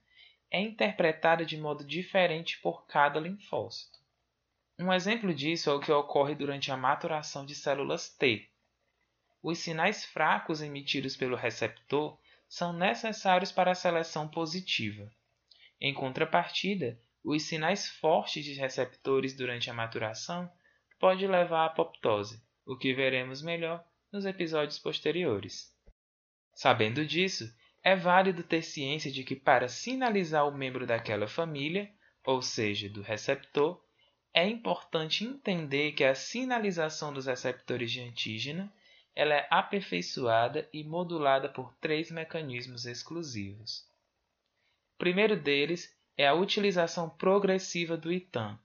é 0.51 0.61
interpretada 0.61 1.45
de 1.45 1.57
modo 1.57 1.85
diferente 1.85 2.59
por 2.61 2.87
cada 2.87 3.21
linfócito. 3.21 3.99
Um 4.79 4.93
exemplo 4.93 5.33
disso 5.35 5.71
é 5.71 5.75
o 5.75 5.81
que 5.81 5.93
ocorre 5.93 6.35
durante 6.35 6.73
a 6.73 6.77
maturação 6.77 7.45
de 7.45 7.55
células 7.55 8.09
T. 8.09 8.49
Os 9.43 9.59
sinais 9.59 10.05
fracos 10.05 10.61
emitidos 10.61 11.17
pelo 11.17 11.37
receptor 11.37 12.19
são 12.49 12.73
necessários 12.73 13.53
para 13.53 13.71
a 13.71 13.75
seleção 13.75 14.27
positiva. 14.27 15.11
Em 15.81 15.95
contrapartida, 15.95 16.99
os 17.23 17.43
sinais 17.43 17.89
fortes 17.89 18.45
de 18.45 18.55
receptores 18.55 19.35
durante 19.35 19.71
a 19.71 19.75
maturação 19.75 20.51
podem 20.99 21.29
levar 21.29 21.61
à 21.61 21.67
apoptose, 21.67 22.43
o 22.67 22.77
que 22.77 22.93
veremos 22.93 23.43
melhor 23.43 23.85
nos 24.13 24.25
episódios 24.25 24.79
posteriores. 24.79 25.75
Sabendo 26.55 27.07
disso, 27.07 27.55
é 27.83 27.97
válido 27.97 28.43
ter 28.43 28.63
ciência 28.63 29.11
de 29.11 29.25
que 29.25 29.35
para 29.35 29.69
sinalizar 29.69 30.47
o 30.47 30.53
membro 30.53 30.87
daquela 30.87 31.27
família, 31.27 31.91
ou 32.25 32.43
seja, 32.43 32.89
do 32.89 33.01
receptor, 33.01 33.83
é 34.33 34.47
importante 34.47 35.25
entender 35.25 35.93
que 35.93 36.05
a 36.05 36.15
sinalização 36.15 37.13
dos 37.13 37.27
receptores 37.27 37.91
de 37.91 38.01
antígeno 38.01 38.71
ela 39.15 39.35
é 39.35 39.47
aperfeiçoada 39.51 40.69
e 40.73 40.85
modulada 40.85 41.49
por 41.49 41.75
três 41.81 42.11
mecanismos 42.11 42.87
exclusivos. 42.87 43.89
O 44.95 44.99
primeiro 44.99 45.37
deles 45.37 45.95
é 46.17 46.27
a 46.29 46.35
utilização 46.35 47.09
progressiva 47.09 47.97
do 47.97 48.13
ITAM. 48.13 48.59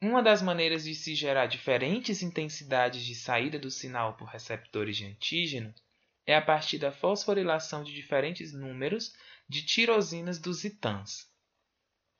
Uma 0.00 0.22
das 0.22 0.42
maneiras 0.42 0.84
de 0.84 0.94
se 0.94 1.14
gerar 1.14 1.46
diferentes 1.46 2.22
intensidades 2.22 3.02
de 3.02 3.14
saída 3.14 3.58
do 3.58 3.70
sinal 3.70 4.14
por 4.14 4.28
receptores 4.28 4.96
de 4.96 5.06
antígeno 5.06 5.74
é 6.26 6.34
a 6.34 6.42
partir 6.42 6.78
da 6.78 6.90
fosforilação 6.90 7.82
de 7.84 7.92
diferentes 7.92 8.52
números 8.52 9.14
de 9.48 9.64
tirosinas 9.64 10.38
dos 10.38 10.64
ITANs. 10.64 11.30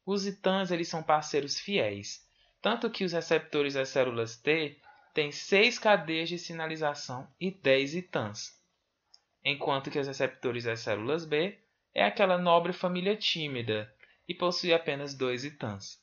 Os 0.04 0.26
ITANs 0.26 0.70
eles 0.70 0.88
são 0.88 1.02
parceiros 1.02 1.58
fiéis, 1.58 2.26
tanto 2.60 2.90
que 2.90 3.04
os 3.04 3.12
receptores 3.12 3.74
das 3.74 3.88
células 3.88 4.36
T 4.36 4.78
têm 5.14 5.30
seis 5.32 5.78
cadeias 5.78 6.28
de 6.28 6.38
sinalização 6.38 7.32
e 7.40 7.50
10 7.50 7.94
ITANs, 7.94 8.60
enquanto 9.44 9.90
que 9.90 9.98
os 9.98 10.06
receptores 10.06 10.64
das 10.64 10.80
células 10.80 11.24
B 11.24 11.58
é 11.94 12.04
aquela 12.04 12.36
nobre 12.36 12.72
família 12.72 13.16
tímida 13.16 13.94
e 14.28 14.34
possui 14.34 14.74
apenas 14.74 15.14
dois 15.14 15.44
ITANs. 15.44 16.02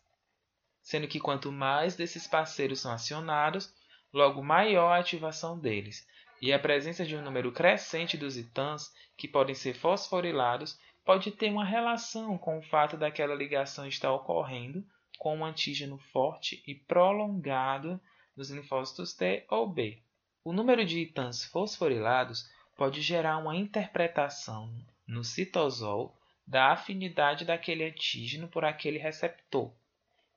sendo 0.81 1.07
que 1.07 1.19
quanto 1.19 1.51
mais 1.51 1.95
desses 1.95 2.25
parceiros 2.25 2.79
são 2.79 2.91
acionados, 2.91 3.71
logo 4.11 4.43
maior 4.43 4.91
a 4.91 4.97
ativação 4.97 5.59
deles, 5.59 6.07
e 6.41 6.51
a 6.51 6.57
presença 6.57 7.05
de 7.05 7.15
um 7.15 7.21
número 7.21 7.51
crescente 7.51 8.17
dos 8.17 8.35
ITANs, 8.35 8.91
que 9.15 9.27
podem 9.27 9.53
ser 9.53 9.75
fosforilados, 9.75 10.79
pode 11.05 11.29
ter 11.31 11.51
uma 11.51 11.63
relação 11.63 12.37
com 12.37 12.57
o 12.57 12.63
fato 12.63 12.97
daquela 12.97 13.35
ligação 13.35 13.87
estar 13.87 14.11
ocorrendo 14.11 14.83
com 15.19 15.37
um 15.37 15.45
antígeno 15.45 15.99
forte 16.11 16.63
e 16.65 16.73
prolongado 16.73 18.01
nos 18.35 18.49
linfócitos 18.49 19.13
T 19.13 19.45
ou 19.49 19.67
B. 19.67 20.01
O 20.43 20.51
número 20.51 20.83
de 20.83 20.99
ITANs 20.99 21.45
fosforilados 21.45 22.49
pode 22.75 23.01
gerar 23.01 23.37
uma 23.37 23.55
interpretação 23.55 24.73
no 25.05 25.23
citosol 25.23 26.17
da 26.47 26.71
afinidade 26.71 27.45
daquele 27.45 27.83
antígeno 27.83 28.47
por 28.47 28.65
aquele 28.65 28.97
receptor. 28.97 29.71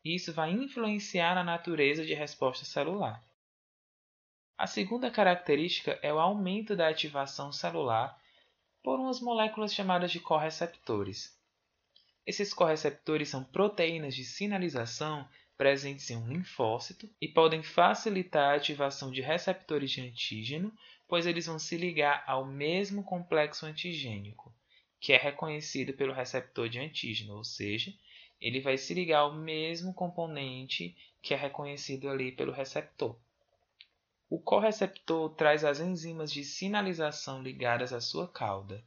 Isso 0.04 0.34
vai 0.34 0.50
influenciar 0.50 1.34
na 1.34 1.42
natureza 1.42 2.04
de 2.04 2.12
resposta 2.12 2.66
celular. 2.66 3.24
A 4.56 4.68
segunda 4.68 5.10
característica 5.10 5.98
é 6.00 6.14
o 6.14 6.20
aumento 6.20 6.76
da 6.76 6.88
ativação 6.88 7.50
celular 7.50 8.16
por 8.84 9.00
umas 9.00 9.20
moléculas 9.20 9.74
chamadas 9.74 10.12
de 10.12 10.20
correceptores. 10.20 11.36
Esses 12.24 12.54
correceptores 12.54 13.28
são 13.28 13.42
proteínas 13.42 14.14
de 14.14 14.24
sinalização 14.24 15.28
presentes 15.58 16.08
em 16.08 16.16
um 16.16 16.28
linfócito 16.28 17.10
e 17.20 17.26
podem 17.26 17.64
facilitar 17.64 18.52
a 18.52 18.56
ativação 18.56 19.10
de 19.10 19.20
receptores 19.20 19.90
de 19.90 20.00
antígeno, 20.00 20.72
pois 21.08 21.26
eles 21.26 21.46
vão 21.46 21.58
se 21.58 21.76
ligar 21.76 22.22
ao 22.24 22.46
mesmo 22.46 23.02
complexo 23.02 23.66
antigênico, 23.66 24.54
que 25.00 25.12
é 25.12 25.16
reconhecido 25.16 25.94
pelo 25.94 26.12
receptor 26.12 26.68
de 26.68 26.78
antígeno, 26.78 27.34
ou 27.36 27.42
seja, 27.42 27.92
ele 28.40 28.60
vai 28.60 28.78
se 28.78 28.94
ligar 28.94 29.18
ao 29.18 29.34
mesmo 29.34 29.92
componente 29.92 30.96
que 31.20 31.34
é 31.34 31.36
reconhecido 31.36 32.08
ali 32.08 32.30
pelo 32.30 32.52
receptor. 32.52 33.18
O 34.28 34.38
correceptor 34.38 35.30
traz 35.34 35.64
as 35.64 35.80
enzimas 35.80 36.32
de 36.32 36.42
sinalização 36.44 37.42
ligadas 37.42 37.92
à 37.92 38.00
sua 38.00 38.26
cauda 38.26 38.82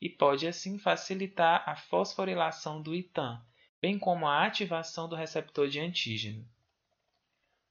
e 0.00 0.08
pode 0.08 0.46
assim 0.46 0.78
facilitar 0.78 1.62
a 1.66 1.76
fosforilação 1.76 2.82
do 2.82 2.94
ITAM, 2.94 3.40
bem 3.80 3.98
como 3.98 4.26
a 4.26 4.44
ativação 4.44 5.08
do 5.08 5.16
receptor 5.16 5.68
de 5.68 5.80
antígeno. 5.80 6.46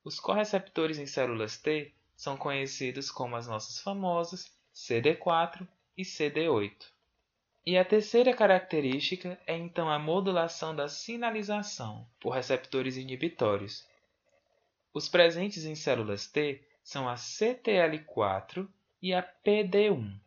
Os 0.04 0.20
correceptores 0.20 0.98
em 0.98 1.06
células 1.06 1.58
T 1.58 1.94
são 2.16 2.36
conhecidos 2.36 3.12
como 3.12 3.36
as 3.36 3.48
nossas 3.48 3.80
famosas 3.80 4.51
CD4 4.74 5.68
e 5.96 6.04
CD8. 6.04 6.88
E 7.66 7.78
a 7.78 7.86
terceira 7.86 8.34
característica 8.34 9.40
é 9.46 9.56
então 9.56 9.90
a 9.90 10.00
modulação 10.00 10.75
da 10.75 10.88
sinalização 10.88 12.08
por 12.20 12.32
receptores 12.32 12.98
inibitórios. 12.98 13.88
Os 14.92 15.08
presentes 15.08 15.66
em 15.66 15.75
células 15.75 16.25
T 16.25 16.66
são 16.83 17.07
a 17.07 17.15
CTL4 17.15 18.67
e 19.01 19.13
a 19.13 19.23
PD1 19.23 20.19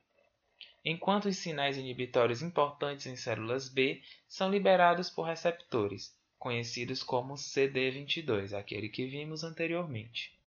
enquanto 0.85 1.27
os 1.27 1.39
sinais 1.39 1.79
inibitórios 1.79 2.43
importantes 2.43 3.07
em 3.07 3.17
células 3.17 3.69
B 3.69 4.03
são 4.29 4.51
liberados 4.51 5.09
por 5.09 5.23
receptores, 5.23 6.15
conhecidos 6.39 7.03
como 7.03 7.35
CD22, 7.35 8.53
aquele 8.53 8.91
que 8.91 9.07
vimos 9.07 9.43
anteriormente. 9.43 10.39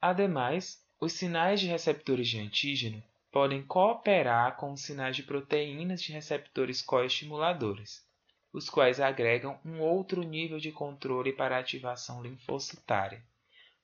Ademais, 0.00 0.82
os 0.98 1.12
sinais 1.12 1.60
de 1.60 1.66
receptores 1.66 2.28
de 2.28 2.40
antígeno 2.40 3.02
podem 3.30 3.62
cooperar 3.62 4.56
com 4.56 4.72
os 4.72 4.80
sinais 4.80 5.14
de 5.14 5.22
proteínas 5.22 6.00
de 6.02 6.12
receptores 6.12 6.80
coestimuladores, 6.80 8.02
os 8.52 8.70
quais 8.70 8.98
agregam 8.98 9.60
um 9.64 9.80
outro 9.80 10.22
nível 10.22 10.58
de 10.58 10.72
controle 10.72 11.32
para 11.32 11.56
a 11.56 11.60
ativação 11.60 12.22
linfocitária 12.22 13.22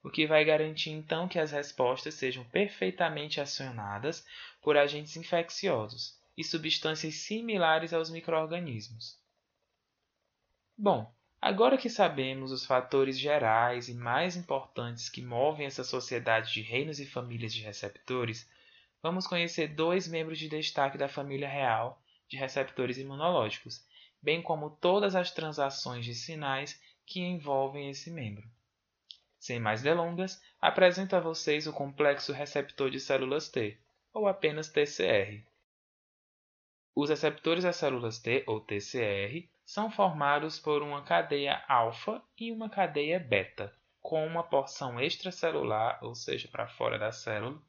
o 0.02 0.11
que 0.11 0.26
vai 0.26 0.45
garantir 0.45 0.90
então 0.90 1.26
que 1.26 1.38
as 1.38 1.50
respostas 1.50 2.14
sejam 2.14 2.45
perfeitamente 2.45 3.40
acionadas 3.40 4.25
por 4.62 4.76
agentes 4.76 5.17
infecciosos 5.17 6.17
e 6.37 6.45
substâncias 6.45 7.15
similares 7.17 7.93
aos 7.93 8.11
microorganismos. 8.11 9.19
Bom, 10.76 11.13
agora 11.41 11.76
que 11.76 11.91
sabemos 11.91 12.52
os 12.52 12.65
fatores 12.65 13.19
gerais 13.19 13.89
e 13.89 13.95
mais 13.95 14.37
importantes 14.37 15.08
que 15.08 15.21
movem 15.21 15.67
essa 15.67 15.82
sociedade 15.82 16.52
de 16.52 16.63
reinos 16.63 17.00
e 17.00 17.06
famílias 17.06 17.52
de 17.52 17.63
receptores, 17.63 18.49
vamos 19.02 19.26
conhecer 19.26 19.75
dois 19.75 20.06
membros 20.06 20.39
de 20.39 20.49
destaque 20.49 20.97
da 20.97 21.08
família 21.08 21.49
real 21.49 22.00
de 22.28 22.37
receptores 22.37 22.99
imunológicos, 22.99 23.84
bem 24.23 24.41
como 24.41 24.71
todas 24.71 25.17
as 25.17 25.32
transações 25.32 26.04
de 26.04 26.15
sinais 26.15 26.80
que 27.04 27.21
envolvem 27.21 27.91
esse 27.91 28.11
membro. 28.11 28.49
Sem 29.39 29.61
mais 29.61 29.83
delongas, 29.83 30.43
apresento 30.61 31.15
a 31.15 31.21
vocês 31.21 31.67
o 31.67 31.73
complexo 31.73 32.33
receptor 32.33 32.91
de 32.91 32.99
células 32.99 33.49
T, 33.49 33.79
ou 34.13 34.27
apenas 34.27 34.69
TCR. 34.69 35.43
Os 36.95 37.11
receptores 37.11 37.63
das 37.63 37.77
células 37.77 38.19
T, 38.19 38.43
ou 38.47 38.61
TCR, 38.61 39.49
são 39.65 39.91
formados 39.91 40.59
por 40.59 40.83
uma 40.83 41.03
cadeia 41.03 41.63
alfa 41.69 42.21
e 42.37 42.51
uma 42.51 42.69
cadeia 42.69 43.21
beta, 43.21 43.73
com 44.01 44.27
uma 44.27 44.43
porção 44.43 45.01
extracelular, 45.01 46.03
ou 46.03 46.15
seja, 46.15 46.49
para 46.49 46.67
fora 46.67 46.99
da 46.99 47.13
célula, 47.13 47.61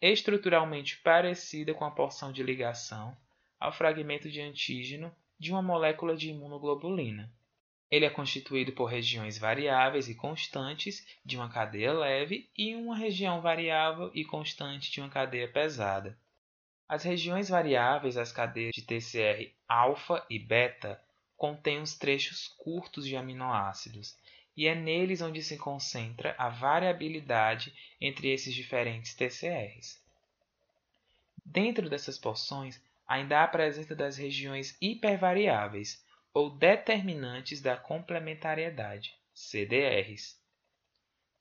estruturalmente 0.00 0.98
parecida 0.98 1.72
com 1.72 1.84
a 1.84 1.90
porção 1.90 2.30
de 2.30 2.42
ligação 2.42 3.16
ao 3.58 3.72
fragmento 3.72 4.28
de 4.28 4.40
antígeno 4.40 5.14
de 5.38 5.52
uma 5.52 5.62
molécula 5.62 6.16
de 6.16 6.28
imunoglobulina. 6.28 7.32
Ele 7.90 8.04
é 8.04 8.10
constituído 8.10 8.72
por 8.72 8.86
regiões 8.86 9.38
variáveis 9.38 10.08
e 10.08 10.14
constantes 10.14 11.06
de 11.24 11.36
uma 11.36 11.48
cadeia 11.48 11.92
leve 11.92 12.50
e 12.56 12.74
uma 12.74 12.96
região 12.96 13.40
variável 13.40 14.10
e 14.12 14.24
constante 14.24 14.90
de 14.90 15.00
uma 15.00 15.08
cadeia 15.08 15.46
pesada. 15.46 16.18
As 16.88 17.02
regiões 17.04 17.48
variáveis 17.48 18.16
das 18.16 18.32
cadeias 18.32 18.74
de 18.74 18.82
TCR 18.82 19.52
alfa 19.68 20.24
e 20.30 20.38
beta 20.38 21.00
contêm 21.36 21.80
os 21.80 21.96
trechos 21.96 22.48
curtos 22.48 23.06
de 23.06 23.16
aminoácidos, 23.16 24.16
e 24.56 24.66
é 24.66 24.74
neles 24.74 25.20
onde 25.20 25.42
se 25.42 25.58
concentra 25.58 26.34
a 26.38 26.48
variabilidade 26.48 27.74
entre 28.00 28.30
esses 28.30 28.54
diferentes 28.54 29.14
TCRs. 29.14 30.00
Dentro 31.44 31.90
dessas 31.90 32.18
porções, 32.18 32.80
ainda 33.06 33.40
há 33.40 33.44
a 33.44 33.48
presença 33.48 33.94
das 33.94 34.16
regiões 34.16 34.76
hipervariáveis, 34.80 36.02
ou 36.36 36.50
determinantes 36.50 37.62
da 37.62 37.78
complementariedade, 37.78 39.14
CDRs. 39.32 40.38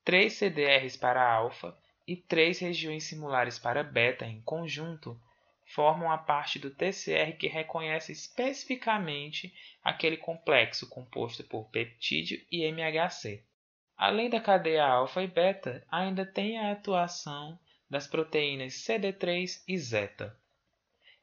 Três 0.06 0.36
CDRs 0.36 0.96
para 0.96 1.22
alfa 1.22 1.78
e 2.08 2.16
três 2.16 2.60
regiões 2.60 3.04
similares 3.04 3.60
para 3.60 3.84
beta 3.84 4.26
em 4.26 4.42
conjunto 4.44 5.20
formam 5.66 6.10
a 6.10 6.18
parte 6.18 6.58
do 6.58 6.72
TCR 6.72 7.36
que 7.38 7.50
reconhece 7.50 8.14
especificamente 8.14 9.54
aquele 9.84 10.16
complexo 10.16 10.88
composto 10.88 11.44
por 11.44 11.70
peptídeo 11.72 12.42
e 12.50 12.64
MHC. 12.64 13.44
Além 13.98 14.30
da 14.30 14.40
cadeia 14.40 14.86
alfa 14.86 15.22
e 15.22 15.28
beta, 15.28 15.86
ainda 15.92 16.26
tem 16.26 16.58
a 16.58 16.72
atuação 16.72 17.60
das 17.90 18.08
proteínas 18.08 18.76
CD3 18.76 19.62
e 19.68 19.78
zeta. 19.78 20.40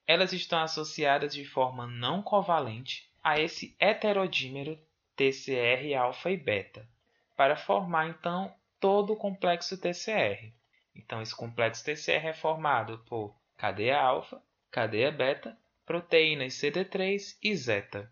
Elas 0.06 0.35
estão 0.35 0.61
associadas 0.61 1.32
de 1.32 1.46
forma 1.46 1.87
não 1.87 2.20
covalente 2.20 3.11
a 3.22 3.38
esse 3.38 3.76
heterodímero 3.78 4.78
TCR 5.14 5.94
alfa 5.94 6.30
e 6.30 6.37
beta, 6.37 6.88
para 7.37 7.56
formar 7.56 8.08
então 8.08 8.52
todo 8.80 9.12
o 9.12 9.16
complexo 9.16 9.78
TCR. 9.78 10.52
Então 10.94 11.22
esse 11.22 11.35
complexo 11.35 11.85
TCR 11.85 12.26
é 12.26 12.32
formado 12.32 12.98
por 13.06 13.35
cadeia 13.56 14.00
alfa, 14.00 14.42
cadeia 14.70 15.12
beta, 15.12 15.56
proteínas 15.87 16.54
CD3 16.54 17.37
e 17.42 17.54
zeta. 17.54 18.11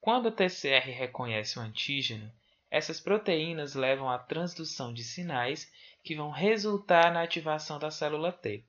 Quando 0.00 0.26
o 0.26 0.32
TCR 0.32 0.90
reconhece 0.90 1.58
o 1.58 1.62
antígeno, 1.62 2.32
essas 2.70 3.00
proteínas 3.00 3.74
levam 3.74 4.08
à 4.08 4.18
transdução 4.18 4.92
de 4.92 5.04
sinais 5.04 5.70
que 6.02 6.14
vão 6.14 6.30
resultar 6.30 7.12
na 7.12 7.22
ativação 7.22 7.78
da 7.78 7.90
célula 7.90 8.32
T. 8.32 8.64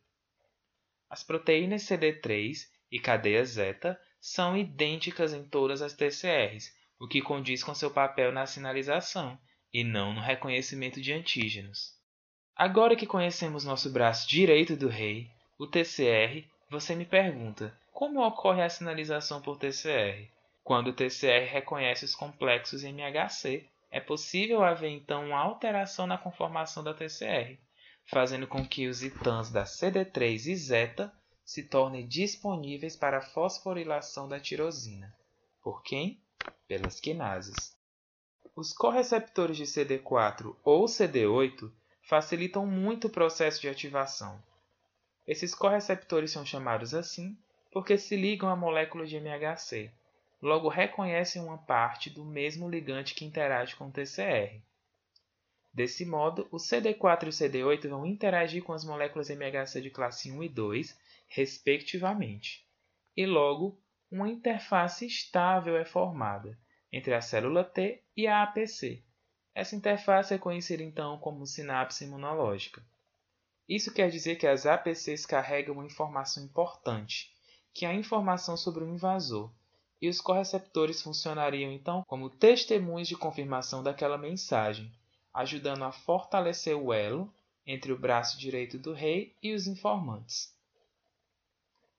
As 1.09 1.23
proteínas 1.23 1.83
CD3 1.83 2.67
e 2.91 2.99
cadeia 2.99 3.45
zeta 3.45 3.99
são 4.25 4.55
idênticas 4.55 5.33
em 5.33 5.43
todas 5.43 5.81
as 5.81 5.91
TCRs, 5.91 6.73
o 6.97 7.05
que 7.09 7.21
condiz 7.21 7.62
com 7.62 7.75
seu 7.75 7.91
papel 7.91 8.31
na 8.31 8.45
sinalização 8.45 9.38
e 9.73 9.83
não 9.83 10.13
no 10.13 10.21
reconhecimento 10.21 11.01
de 11.01 11.12
antígenos. 11.12 11.91
Agora 12.55 12.95
que 12.95 13.05
conhecemos 13.05 13.65
nosso 13.65 13.89
braço 13.89 14.25
direito 14.29 14.77
do 14.77 14.88
rei, 14.88 15.29
o 15.59 15.67
TCR, 15.67 16.47
você 16.69 16.95
me 16.95 17.03
pergunta: 17.03 17.77
como 17.91 18.25
ocorre 18.25 18.62
a 18.62 18.69
sinalização 18.69 19.41
por 19.41 19.57
TCR? 19.57 20.29
Quando 20.63 20.88
o 20.88 20.93
TCR 20.93 21.51
reconhece 21.51 22.05
os 22.05 22.15
complexos 22.15 22.86
MHC, 22.86 23.67
é 23.91 23.99
possível 23.99 24.63
haver 24.63 24.91
então 24.91 25.25
uma 25.25 25.39
alteração 25.39 26.07
na 26.07 26.17
conformação 26.17 26.81
da 26.81 26.93
TCR, 26.93 27.59
fazendo 28.05 28.47
com 28.47 28.65
que 28.65 28.88
os 28.88 29.03
ITANs 29.03 29.51
da 29.51 29.65
CD3 29.65 30.45
e 30.45 30.55
zeta 30.55 31.13
se 31.45 31.63
tornem 31.63 32.08
disponíveis 32.08 32.95
para 32.95 33.17
a 33.17 33.21
fosforilação 33.21 34.27
da 34.27 34.39
tirosina. 34.39 35.13
Por 35.62 35.84
quem? 35.84 36.19
Pelas 36.67 36.99
quinases. 36.99 37.75
os 38.56 38.71
correceptores 38.73 39.58
de 39.58 39.63
CD4 39.63 40.56
ou 40.63 40.86
CD8 40.86 41.71
facilitam 42.03 42.65
muito 42.65 43.08
o 43.08 43.10
processo 43.10 43.60
de 43.62 43.69
ativação. 43.69 44.41
Esses 45.25 45.56
correceptores 45.56 46.32
são 46.32 46.45
chamados 46.45 46.93
assim 46.93 47.38
porque 47.71 47.97
se 47.97 48.15
ligam 48.15 48.49
à 48.49 48.56
molécula 48.56 49.06
de 49.06 49.17
MHC, 49.17 49.89
logo 50.39 50.69
reconhecem 50.69 51.41
uma 51.41 51.58
parte 51.58 52.10
do 52.10 52.23
mesmo 52.23 52.69
ligante 52.69 53.15
que 53.15 53.25
interage 53.25 53.75
com 53.75 53.88
o 53.88 53.91
TCR. 53.91 54.62
Desse 55.73 56.06
modo, 56.06 56.47
o 56.51 56.58
CD4 56.58 57.23
e 57.23 57.29
o 57.29 57.32
CD8 57.32 57.88
vão 57.88 58.06
interagir 58.06 58.63
com 58.63 58.73
as 58.73 58.86
moléculas 58.86 59.32
MHC 59.32 59.82
de 59.82 59.89
classe 59.89 60.32
1 60.32 60.43
e 60.43 60.49
2, 60.49 60.95
respectivamente, 61.36 62.63
e 63.17 63.26
logo 63.26 63.82
uma 64.12 64.30
interface 64.30 65.08
estável 65.08 65.76
é 65.76 65.84
formada 65.84 66.56
entre 66.91 67.12
a 67.12 67.22
célula 67.22 67.63
T 67.63 68.04
e 68.15 68.28
a 68.28 68.43
APC. 68.43 69.04
Essa 69.56 69.76
interface 69.76 70.32
é 70.32 70.38
conhecida 70.38 70.84
então 70.84 71.17
como 71.17 71.48
sinapse 71.48 72.04
imunológica. 72.04 72.86
Isso 73.67 73.91
quer 73.91 74.12
dizer 74.12 74.36
que 74.36 74.46
as 74.46 74.67
APCs 74.67 75.26
carregam 75.26 75.74
uma 75.74 75.86
informação 75.88 76.43
importante, 76.43 77.34
que 77.74 77.84
é 77.84 77.89
a 77.89 77.96
informação 77.96 78.56
sobre 78.56 78.84
o 78.84 78.88
invasor, 78.88 79.52
e 80.00 80.08
os 80.08 80.22
correceptores 80.22 81.02
funcionariam 81.02 81.72
então 81.72 82.04
como 82.06 82.30
testemunhas 82.30 83.08
de 83.08 83.17
confirmação 83.17 83.82
daquela 83.82 84.19
mensagem, 84.19 84.91
ajudando 85.34 85.84
a 85.84 85.91
fortalecer 85.91 86.78
o 86.78 86.93
elo 86.93 87.34
entre 87.65 87.91
o 87.91 87.98
braço 87.98 88.38
direito 88.38 88.78
do 88.78 88.93
rei 88.93 89.36
e 89.41 89.52
os 89.52 89.65
informantes. 89.65 90.53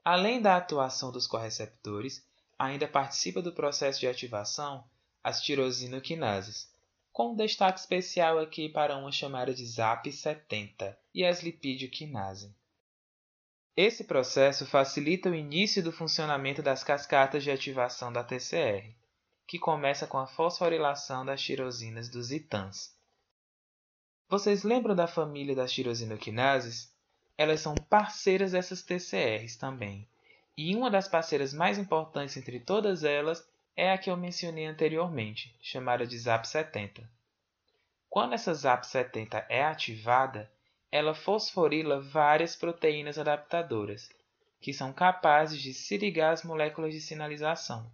Além 0.05 0.43
da 0.43 0.57
atuação 0.57 1.11
dos 1.11 1.27
correceptores, 1.27 2.23
ainda 2.59 2.87
participa 2.87 3.41
do 3.41 3.53
processo 3.53 4.01
de 4.01 4.07
ativação 4.07 4.85
as 5.23 5.41
tirosinoquinases, 5.41 6.71
com 7.11 7.35
destaque 7.35 7.81
especial 7.81 8.39
aqui 8.39 8.69
para 8.69 8.99
uma 8.99 9.11
chamada 9.11 9.55
de 9.55 9.65
ZAP70 9.65 10.95
e 11.15 11.25
as 11.25 11.43
lipidioquinase. 11.43 12.55
Esse 13.75 14.05
processo 14.05 14.67
facilita 14.67 15.31
o 15.31 15.35
início 15.35 15.83
do 15.83 15.91
funcionamento 15.91 16.63
das 16.63 16.85
cascatas 16.85 17.43
de 17.43 17.51
ativação 17.51 18.13
da 18.13 18.23
TCR, 18.23 18.95
que 19.47 19.59
começa 19.59 20.07
com 20.07 20.19
a 20.19 20.27
fosforilação 20.27 21.25
das 21.25 21.41
tirosinas 21.41 22.09
dos 22.09 22.31
ITANs. 22.31 22.95
Vocês 24.29 24.63
lembram 24.63 24.95
da 24.95 25.07
família 25.07 25.55
das 25.55 25.73
tirosinoquinases? 25.73 26.94
Elas 27.37 27.61
são 27.61 27.75
parceiras 27.75 28.53
dessas 28.53 28.83
TCRs 28.83 29.57
também. 29.57 30.09
E 30.57 30.75
uma 30.77 30.91
das 30.91 31.09
parceiras 31.09 31.53
mais 31.53 31.79
importantes 31.79 32.37
entre 32.37 32.61
todas 32.61 33.03
elas 33.03 33.47
é 33.77 33.93
a 33.93 33.99
que 33.99 34.09
eu 34.11 34.17
mencionei 34.17 34.67
anteriormente, 34.67 35.57
chamada 35.61 36.07
de 36.07 36.17
ZAP70. 36.17 37.05
Quando 38.09 38.35
essa 38.35 38.53
ZAP70 38.53 39.45
é 39.49 39.65
ativada, 39.65 40.49
ela 40.93 41.13
fosforila 41.13 42.01
várias 42.01 42.55
proteínas 42.55 43.19
adaptadoras, 43.19 44.09
que 44.61 44.73
são 44.73 44.93
capazes 44.93 45.61
de 45.61 45.75
se 45.75 45.99
ligar 45.99 46.33
às 46.33 46.45
moléculas 46.45 46.95
de 46.95 47.01
sinalização. 47.01 47.91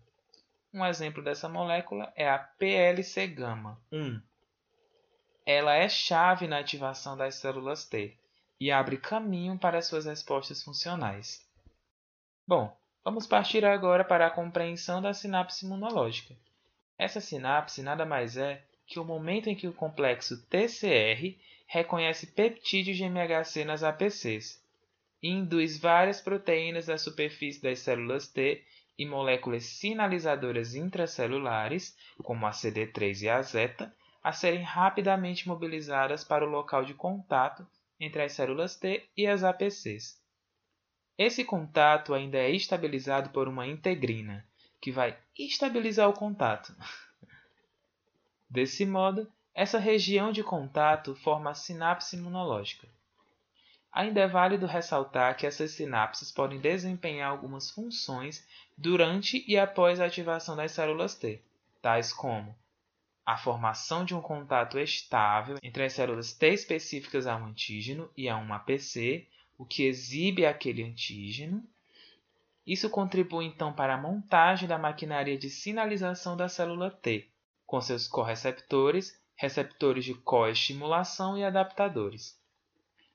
Um 0.72 0.84
exemplo 0.84 1.22
dessa 1.24 1.48
molécula 1.48 2.12
é 2.14 2.28
a 2.28 2.38
PLC-gama-1, 2.38 4.22
ela 5.46 5.74
é 5.74 5.88
chave 5.88 6.46
na 6.46 6.58
ativação 6.58 7.16
das 7.16 7.34
células 7.36 7.84
T 7.84 8.19
e 8.60 8.70
abre 8.70 8.98
caminho 8.98 9.58
para 9.58 9.80
suas 9.80 10.04
respostas 10.04 10.62
funcionais. 10.62 11.40
Bom, 12.46 12.76
vamos 13.02 13.26
partir 13.26 13.64
agora 13.64 14.04
para 14.04 14.26
a 14.26 14.30
compreensão 14.30 15.00
da 15.00 15.14
sinapse 15.14 15.64
imunológica. 15.64 16.36
Essa 16.98 17.20
sinapse 17.20 17.82
nada 17.82 18.04
mais 18.04 18.36
é 18.36 18.62
que 18.86 19.00
o 19.00 19.04
momento 19.04 19.48
em 19.48 19.54
que 19.54 19.66
o 19.66 19.72
complexo 19.72 20.46
TCR 20.48 21.38
reconhece 21.66 22.26
peptídeos 22.26 22.98
de 22.98 23.04
MHC 23.04 23.64
nas 23.64 23.82
APCs 23.82 24.62
e 25.22 25.30
induz 25.30 25.78
várias 25.78 26.20
proteínas 26.20 26.86
da 26.86 26.98
superfície 26.98 27.62
das 27.62 27.78
células 27.78 28.28
T 28.28 28.62
e 28.98 29.06
moléculas 29.06 29.64
sinalizadoras 29.64 30.74
intracelulares, 30.74 31.96
como 32.22 32.46
a 32.46 32.50
CD3 32.50 33.22
e 33.22 33.28
a 33.30 33.40
zeta, 33.40 33.94
a 34.22 34.32
serem 34.32 34.62
rapidamente 34.62 35.48
mobilizadas 35.48 36.22
para 36.22 36.44
o 36.44 36.50
local 36.50 36.84
de 36.84 36.92
contato 36.92 37.66
entre 38.00 38.22
as 38.22 38.32
células 38.32 38.74
T 38.76 39.06
e 39.14 39.26
as 39.26 39.44
APCs. 39.44 40.18
Esse 41.18 41.44
contato 41.44 42.14
ainda 42.14 42.38
é 42.38 42.50
estabilizado 42.50 43.28
por 43.28 43.46
uma 43.46 43.66
integrina, 43.66 44.44
que 44.80 44.90
vai 44.90 45.16
estabilizar 45.38 46.08
o 46.08 46.14
contato. 46.14 46.74
Desse 48.48 48.86
modo, 48.86 49.30
essa 49.54 49.78
região 49.78 50.32
de 50.32 50.42
contato 50.42 51.14
forma 51.14 51.50
a 51.50 51.54
sinapse 51.54 52.16
imunológica. 52.16 52.88
Ainda 53.92 54.20
é 54.20 54.26
válido 54.26 54.66
ressaltar 54.66 55.36
que 55.36 55.46
essas 55.46 55.72
sinapses 55.72 56.32
podem 56.32 56.60
desempenhar 56.60 57.30
algumas 57.30 57.70
funções 57.70 58.46
durante 58.78 59.44
e 59.46 59.58
após 59.58 60.00
a 60.00 60.06
ativação 60.06 60.56
das 60.56 60.72
células 60.72 61.14
T, 61.16 61.42
tais 61.82 62.12
como 62.12 62.56
a 63.30 63.36
formação 63.36 64.04
de 64.04 64.12
um 64.12 64.20
contato 64.20 64.76
estável 64.76 65.56
entre 65.62 65.84
as 65.84 65.92
células 65.92 66.32
T 66.32 66.48
específicas 66.48 67.28
a 67.28 67.36
um 67.36 67.46
antígeno 67.46 68.10
e 68.16 68.28
a 68.28 68.36
um 68.36 68.52
APC, 68.52 69.28
o 69.56 69.64
que 69.64 69.84
exibe 69.84 70.44
aquele 70.44 70.82
antígeno. 70.82 71.62
Isso 72.66 72.90
contribui 72.90 73.44
então 73.44 73.72
para 73.72 73.94
a 73.94 73.96
montagem 73.96 74.68
da 74.68 74.76
maquinaria 74.76 75.38
de 75.38 75.48
sinalização 75.48 76.36
da 76.36 76.48
célula 76.48 76.90
T, 76.90 77.28
com 77.64 77.80
seus 77.80 78.08
correceptores, 78.08 79.16
receptores 79.36 80.04
de 80.04 80.14
coestimulação 80.14 81.38
e 81.38 81.44
adaptadores. 81.44 82.36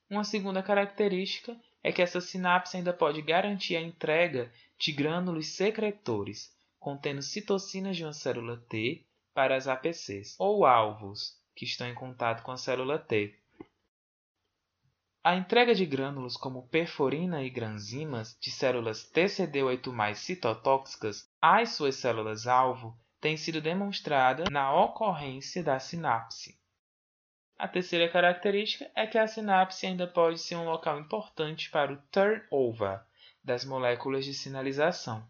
Uma 0.09 0.23
segunda 0.23 0.63
característica 0.63 1.59
é 1.83 1.91
que 1.91 2.01
essa 2.01 2.21
sinapse 2.21 2.77
ainda 2.77 2.93
pode 2.93 3.21
garantir 3.21 3.75
a 3.75 3.81
entrega 3.81 4.49
de 4.79 4.93
grânulos 4.93 5.47
secretores, 5.47 6.55
contendo 6.79 7.21
citocinas 7.21 7.97
de 7.97 8.05
uma 8.05 8.13
célula 8.13 8.55
T 8.69 9.03
para 9.35 9.57
as 9.57 9.67
APCs, 9.67 10.33
ou 10.39 10.65
alvos, 10.65 11.37
que 11.53 11.65
estão 11.65 11.85
em 11.85 11.93
contato 11.93 12.41
com 12.41 12.51
a 12.51 12.57
célula 12.57 12.97
T. 12.97 13.37
A 15.21 15.35
entrega 15.35 15.75
de 15.75 15.85
grânulos 15.85 16.37
como 16.37 16.69
perforina 16.69 17.43
e 17.43 17.49
granzimas 17.49 18.37
de 18.39 18.49
células 18.49 19.03
TCD8+ 19.11 20.15
citotóxicas 20.15 21.29
às 21.41 21.71
suas 21.71 21.95
células-alvo 21.95 22.97
tem 23.19 23.35
sido 23.35 23.59
demonstrada 23.59 24.45
na 24.49 24.73
ocorrência 24.73 25.61
da 25.61 25.79
sinapse. 25.79 26.57
A 27.57 27.67
terceira 27.67 28.09
característica 28.09 28.89
é 28.95 29.05
que 29.05 29.17
a 29.17 29.27
sinapse 29.27 29.85
ainda 29.85 30.07
pode 30.07 30.39
ser 30.39 30.55
um 30.55 30.65
local 30.65 30.99
importante 30.99 31.69
para 31.69 31.91
o 31.91 31.97
turnover 32.09 33.03
das 33.43 33.65
moléculas 33.65 34.23
de 34.23 34.33
sinalização. 34.33 35.27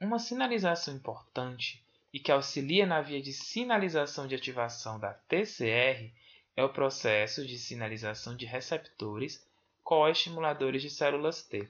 Uma 0.00 0.18
sinalização 0.18 0.94
importante 0.94 1.86
e 2.18 2.20
que 2.20 2.32
auxilia 2.32 2.84
na 2.84 3.00
via 3.00 3.22
de 3.22 3.32
sinalização 3.32 4.26
de 4.26 4.34
ativação 4.34 4.98
da 4.98 5.14
TCR 5.14 6.12
é 6.56 6.64
o 6.64 6.68
processo 6.68 7.46
de 7.46 7.56
sinalização 7.56 8.34
de 8.34 8.44
receptores 8.44 9.46
coestimuladores 9.84 10.82
de 10.82 10.90
células 10.90 11.44
T. 11.44 11.68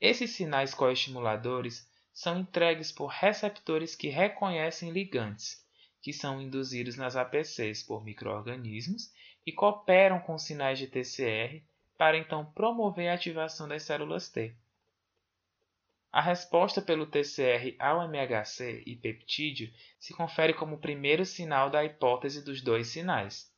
Esses 0.00 0.30
sinais 0.30 0.72
coestimuladores 0.72 1.90
são 2.14 2.38
entregues 2.38 2.92
por 2.92 3.08
receptores 3.08 3.96
que 3.96 4.06
reconhecem 4.06 4.92
ligantes, 4.92 5.66
que 6.00 6.12
são 6.12 6.40
induzidos 6.40 6.94
nas 6.94 7.16
APCs 7.16 7.82
por 7.82 8.04
microorganismos 8.04 9.12
e 9.44 9.50
cooperam 9.50 10.20
com 10.20 10.38
sinais 10.38 10.78
de 10.78 10.86
TCR 10.86 11.60
para 11.98 12.16
então 12.16 12.46
promover 12.52 13.08
a 13.08 13.14
ativação 13.14 13.66
das 13.66 13.82
células 13.82 14.28
T. 14.28 14.54
A 16.12 16.20
resposta 16.20 16.82
pelo 16.82 17.06
TCR 17.06 17.76
ao 17.78 18.02
MHC 18.02 18.82
e 18.84 18.96
peptídeo 18.96 19.72
se 19.98 20.12
confere 20.12 20.52
como 20.52 20.74
o 20.74 20.80
primeiro 20.80 21.24
sinal 21.24 21.70
da 21.70 21.84
hipótese 21.84 22.44
dos 22.44 22.60
dois 22.60 22.88
sinais. 22.88 23.48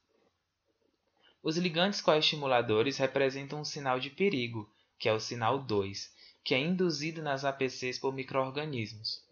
Os 1.43 1.57
ligantes 1.57 2.03
coestimuladores 2.03 2.99
representam 2.99 3.61
um 3.61 3.65
sinal 3.65 3.99
de 3.99 4.11
perigo, 4.11 4.71
que 4.99 5.09
é 5.09 5.13
o 5.13 5.19
sinal 5.19 5.59
2, 5.59 6.15
que 6.45 6.55
é 6.55 6.59
induzido 6.59 7.23
nas 7.23 7.45
APCs 7.45 7.99
por 7.99 8.13
microorganismos. 8.13 9.27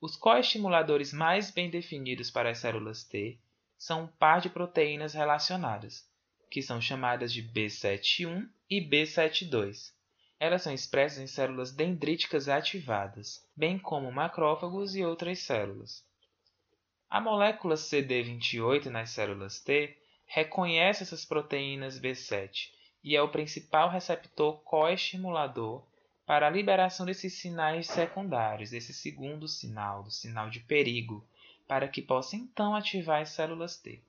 Os 0.00 0.14
coestimuladores 0.14 1.12
mais 1.12 1.50
bem 1.50 1.68
definidos 1.68 2.30
para 2.30 2.50
as 2.50 2.58
células 2.58 3.02
T 3.02 3.38
são 3.76 4.04
um 4.04 4.06
par 4.06 4.40
de 4.40 4.48
proteínas 4.48 5.14
relacionadas, 5.14 6.08
que 6.48 6.62
são 6.62 6.80
chamadas 6.80 7.32
de 7.32 7.42
B71 7.42 8.48
e 8.70 8.80
B72. 8.80 9.95
Elas 10.38 10.62
são 10.62 10.72
expressas 10.72 11.18
em 11.18 11.26
células 11.26 11.72
dendríticas 11.72 12.48
ativadas, 12.48 13.42
bem 13.56 13.78
como 13.78 14.12
macrófagos 14.12 14.94
e 14.94 15.04
outras 15.04 15.38
células. 15.38 16.04
A 17.08 17.20
molécula 17.20 17.76
CD28 17.76 18.86
nas 18.86 19.10
células 19.10 19.60
T 19.60 19.96
reconhece 20.26 21.04
essas 21.04 21.24
proteínas 21.24 21.98
B7 21.98 22.70
e 23.02 23.16
é 23.16 23.22
o 23.22 23.30
principal 23.30 23.88
receptor 23.88 24.60
coestimulador 24.62 25.86
para 26.26 26.48
a 26.48 26.50
liberação 26.50 27.06
desses 27.06 27.34
sinais 27.34 27.86
secundários, 27.86 28.70
desse 28.70 28.92
segundo 28.92 29.46
sinal, 29.46 30.02
do 30.02 30.10
sinal 30.10 30.50
de 30.50 30.58
perigo, 30.58 31.24
para 31.68 31.86
que 31.88 32.02
possa 32.02 32.34
então 32.34 32.74
ativar 32.74 33.22
as 33.22 33.30
células 33.30 33.76
T. 33.78 34.02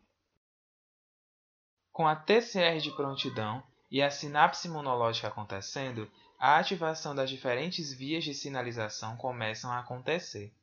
Com 1.94 2.08
a 2.08 2.16
TCR 2.16 2.80
de 2.82 2.92
prontidão 2.92 3.64
e 3.90 4.02
a 4.02 4.12
sinapse 4.12 4.68
imunológica 4.68 5.28
acontecendo, 5.28 6.10
a 6.38 6.58
ativação 6.58 7.16
das 7.16 7.30
diferentes 7.30 7.92
vias 7.94 8.24
de 8.24 8.34
sinalização 8.34 9.18
começam 9.18 9.72
a 9.72 9.80
acontecer. 9.80 10.54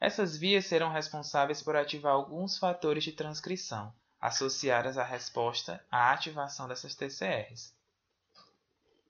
Essas 0.00 0.36
vias 0.36 0.66
serão 0.66 0.92
responsáveis 0.92 1.62
por 1.62 1.76
ativar 1.76 2.12
alguns 2.12 2.58
fatores 2.58 3.02
de 3.02 3.12
transcrição, 3.12 3.92
associadas 4.20 4.98
à 4.98 5.04
resposta 5.04 5.84
à 5.90 6.12
ativação 6.12 6.68
dessas 6.68 6.94
TCRs. 6.94 7.74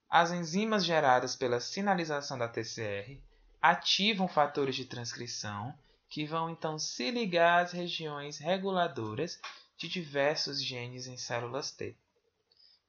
As 0.09 0.31
enzimas 0.31 0.85
geradas 0.85 1.35
pela 1.35 1.61
sinalização 1.61 2.39
da 2.39 2.49
TCR 2.49 3.21
ativam 3.61 4.29
fatores 4.29 4.77
de 4.77 4.85
transcrição 4.85 5.77
que 6.09 6.25
vão 6.25 6.49
então 6.49 6.79
se 6.79 7.11
ligar 7.11 7.65
às 7.65 7.73
regiões 7.73 8.39
reguladoras 8.39 9.41
de 9.77 9.89
diversos 9.89 10.63
genes 10.63 11.09
em 11.09 11.17
células 11.17 11.73
T, 11.73 11.97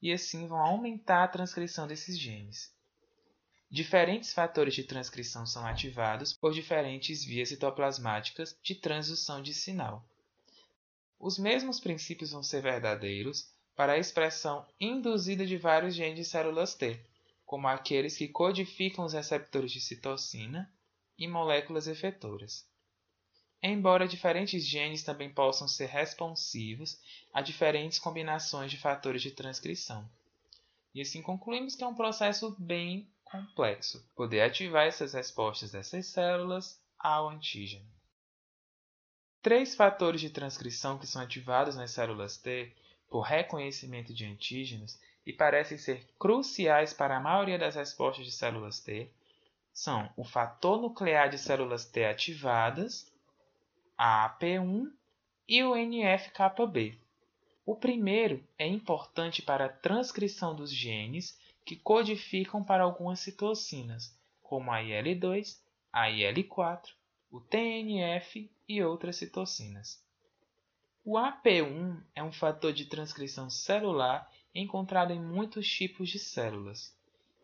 e 0.01 0.12
assim 0.12 0.47
vão 0.47 0.60
aumentar 0.60 1.23
a 1.23 1.27
transcrição 1.27 1.88
desses 1.88 2.17
genes. 2.17 2.73
Diferentes 3.69 4.34
fatores 4.34 4.73
de 4.73 4.84
transcrição 4.84 5.45
são 5.45 5.65
ativados 5.65 6.34
por 6.34 6.53
diferentes 6.53 7.23
vias 7.23 7.49
citoplasmáticas 7.49 8.58
de 8.62 8.75
transdução 8.75 9.41
de 9.41 9.53
sinal. 9.53 10.08
Os 11.19 11.39
mesmos 11.39 11.79
princípios 11.79 12.31
vão 12.31 12.43
ser 12.43 12.62
verdadeiros 12.62 13.49
para 13.75 13.93
a 13.93 13.97
expressão 13.97 14.65
induzida 14.79 15.45
de 15.45 15.58
vários 15.58 15.95
genes 15.95 16.15
de 16.19 16.25
células 16.25 16.75
T, 16.75 16.99
como 17.45 17.67
aqueles 17.67 18.17
que 18.17 18.27
codificam 18.27 19.05
os 19.05 19.13
receptores 19.13 19.71
de 19.71 19.81
citocina 19.81 20.71
e 21.17 21.27
moléculas 21.27 21.88
efetoras 21.88 22.65
embora 23.71 24.08
diferentes 24.08 24.65
genes 24.65 25.04
também 25.04 25.30
possam 25.30 25.67
ser 25.67 25.88
responsivos 25.88 26.99
a 27.34 27.41
diferentes 27.41 27.99
combinações 27.99 28.69
de 28.69 28.78
fatores 28.78 29.21
de 29.21 29.32
transcrição. 29.32 30.08
E 30.93 31.01
assim 31.01 31.21
concluímos 31.21 31.75
que 31.75 31.84
é 31.84 31.88
um 31.88 31.95
processo 31.95 32.56
bem 32.60 33.10
complexo 33.23 34.08
poder 34.15 34.41
ativar 34.41 34.86
essas 34.86 35.13
respostas 35.13 35.71
dessas 35.71 36.06
células 36.06 36.80
ao 36.97 37.30
antígeno. 37.30 37.86
Três 39.41 39.75
fatores 39.75 40.21
de 40.21 40.30
transcrição 40.30 40.97
que 40.97 41.06
são 41.06 41.21
ativados 41.21 41.75
nas 41.75 41.91
células 41.91 42.38
T 42.38 42.73
por 43.10 43.21
reconhecimento 43.21 44.13
de 44.13 44.25
antígenos 44.25 44.99
e 45.25 45.34
parecem 45.34 45.78
ser 45.78 46.08
cruciais 46.17 46.93
para 46.93 47.17
a 47.17 47.19
maioria 47.19 47.58
das 47.58 47.75
respostas 47.75 48.25
de 48.25 48.32
células 48.32 48.80
T 48.80 49.10
são 49.73 50.10
o 50.15 50.23
fator 50.23 50.82
nuclear 50.82 51.30
de 51.30 51.38
células 51.38 51.86
T 51.86 52.06
ativadas 52.06 53.12
AP1 53.97 54.91
e 55.47 55.63
o 55.63 55.75
NF-κB. 55.75 56.97
O 57.65 57.75
primeiro 57.75 58.43
é 58.58 58.67
importante 58.67 59.41
para 59.41 59.65
a 59.65 59.69
transcrição 59.69 60.55
dos 60.55 60.71
genes 60.71 61.39
que 61.63 61.75
codificam 61.75 62.63
para 62.63 62.84
algumas 62.84 63.19
citocinas, 63.19 64.15
como 64.43 64.71
a 64.71 64.84
IL-2, 64.84 65.60
a 65.91 66.10
IL-4, 66.10 66.89
o 67.31 67.39
TNF 67.39 68.51
e 68.67 68.84
outras 68.84 69.15
citocinas. 69.15 70.03
O 71.03 71.13
AP1 71.13 72.01
é 72.13 72.23
um 72.23 72.31
fator 72.31 72.73
de 72.73 72.86
transcrição 72.86 73.49
celular 73.49 74.29
encontrado 74.53 75.12
em 75.12 75.21
muitos 75.21 75.67
tipos 75.67 76.10
de 76.10 76.19
células. 76.19 76.95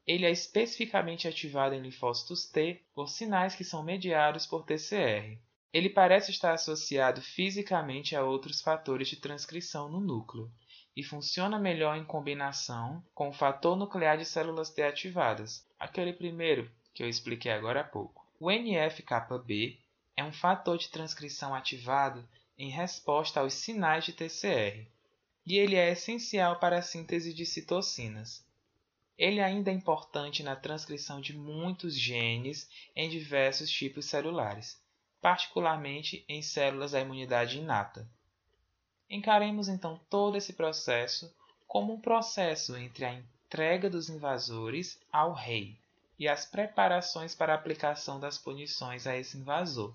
Ele 0.05 0.25
é 0.25 0.31
especificamente 0.31 1.27
ativado 1.27 1.75
em 1.75 1.81
linfócitos 1.81 2.45
T 2.45 2.81
por 2.93 3.07
sinais 3.07 3.55
que 3.55 3.63
são 3.63 3.83
mediados 3.83 4.45
por 4.45 4.65
TCR. 4.65 5.37
Ele 5.73 5.89
parece 5.89 6.31
estar 6.31 6.53
associado 6.53 7.21
fisicamente 7.21 8.13
a 8.13 8.25
outros 8.25 8.59
fatores 8.59 9.07
de 9.07 9.15
transcrição 9.15 9.89
no 9.89 10.01
núcleo 10.01 10.51
e 10.93 11.01
funciona 11.01 11.57
melhor 11.57 11.95
em 11.95 12.03
combinação 12.03 13.01
com 13.15 13.29
o 13.29 13.33
fator 13.33 13.77
nuclear 13.77 14.17
de 14.17 14.25
células 14.25 14.69
T 14.69 14.83
ativadas, 14.83 15.65
aquele 15.79 16.11
primeiro 16.11 16.69
que 16.93 17.01
eu 17.01 17.07
expliquei 17.07 17.53
agora 17.53 17.79
há 17.79 17.83
pouco. 17.85 18.29
O 18.37 18.51
NF-κB 18.51 19.79
é 20.17 20.23
um 20.25 20.33
fator 20.33 20.77
de 20.77 20.89
transcrição 20.89 21.55
ativado 21.55 22.27
em 22.57 22.69
resposta 22.69 23.39
aos 23.39 23.53
sinais 23.53 24.03
de 24.03 24.11
TCR, 24.11 24.85
e 25.45 25.57
ele 25.57 25.77
é 25.77 25.91
essencial 25.91 26.59
para 26.59 26.79
a 26.79 26.81
síntese 26.81 27.33
de 27.33 27.45
citocinas. 27.45 28.45
Ele 29.17 29.39
ainda 29.39 29.71
é 29.71 29.73
importante 29.73 30.43
na 30.43 30.55
transcrição 30.55 31.21
de 31.21 31.33
muitos 31.33 31.97
genes 31.97 32.69
em 32.93 33.09
diversos 33.09 33.71
tipos 33.71 34.05
celulares 34.05 34.80
particularmente 35.21 36.25
em 36.27 36.41
células 36.41 36.91
da 36.91 36.99
imunidade 36.99 37.59
inata. 37.59 38.07
Encaremos 39.09 39.67
então 39.67 39.99
todo 40.09 40.35
esse 40.35 40.53
processo 40.53 41.33
como 41.67 41.93
um 41.93 42.01
processo 42.01 42.75
entre 42.75 43.05
a 43.05 43.13
entrega 43.13 43.89
dos 43.89 44.09
invasores 44.09 44.99
ao 45.11 45.33
rei 45.33 45.77
e 46.17 46.27
as 46.27 46.45
preparações 46.45 47.35
para 47.35 47.53
a 47.53 47.55
aplicação 47.55 48.19
das 48.19 48.37
punições 48.37 49.07
a 49.07 49.15
esse 49.15 49.37
invasor. 49.37 49.93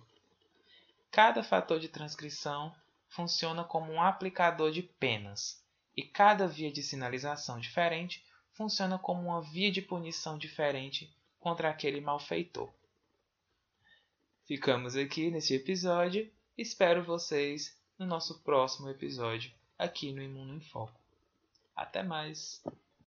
Cada 1.11 1.43
fator 1.43 1.81
de 1.81 1.89
transcrição 1.89 2.75
funciona 3.09 3.65
como 3.65 3.93
um 3.93 4.03
aplicador 4.03 4.71
de 4.71 4.83
penas, 4.83 5.63
e 5.97 6.03
cada 6.03 6.47
via 6.47 6.71
de 6.71 6.83
sinalização 6.83 7.59
diferente 7.59 8.23
funciona 8.53 8.99
como 8.99 9.29
uma 9.29 9.41
via 9.41 9.71
de 9.71 9.81
punição 9.81 10.37
diferente 10.37 11.11
contra 11.39 11.71
aquele 11.71 12.01
malfeitor. 12.01 12.71
Ficamos 14.47 14.95
aqui 14.95 15.29
nesse 15.29 15.55
episódio. 15.55 16.31
Espero 16.57 17.03
vocês 17.03 17.77
no 17.99 18.07
nosso 18.07 18.39
próximo 18.45 18.89
episódio 18.89 19.51
aqui 19.77 20.13
no 20.13 20.23
Imuno 20.23 20.55
em 20.55 20.61
Foco. 20.61 21.01
Até 21.75 22.05
mais! 22.05 22.63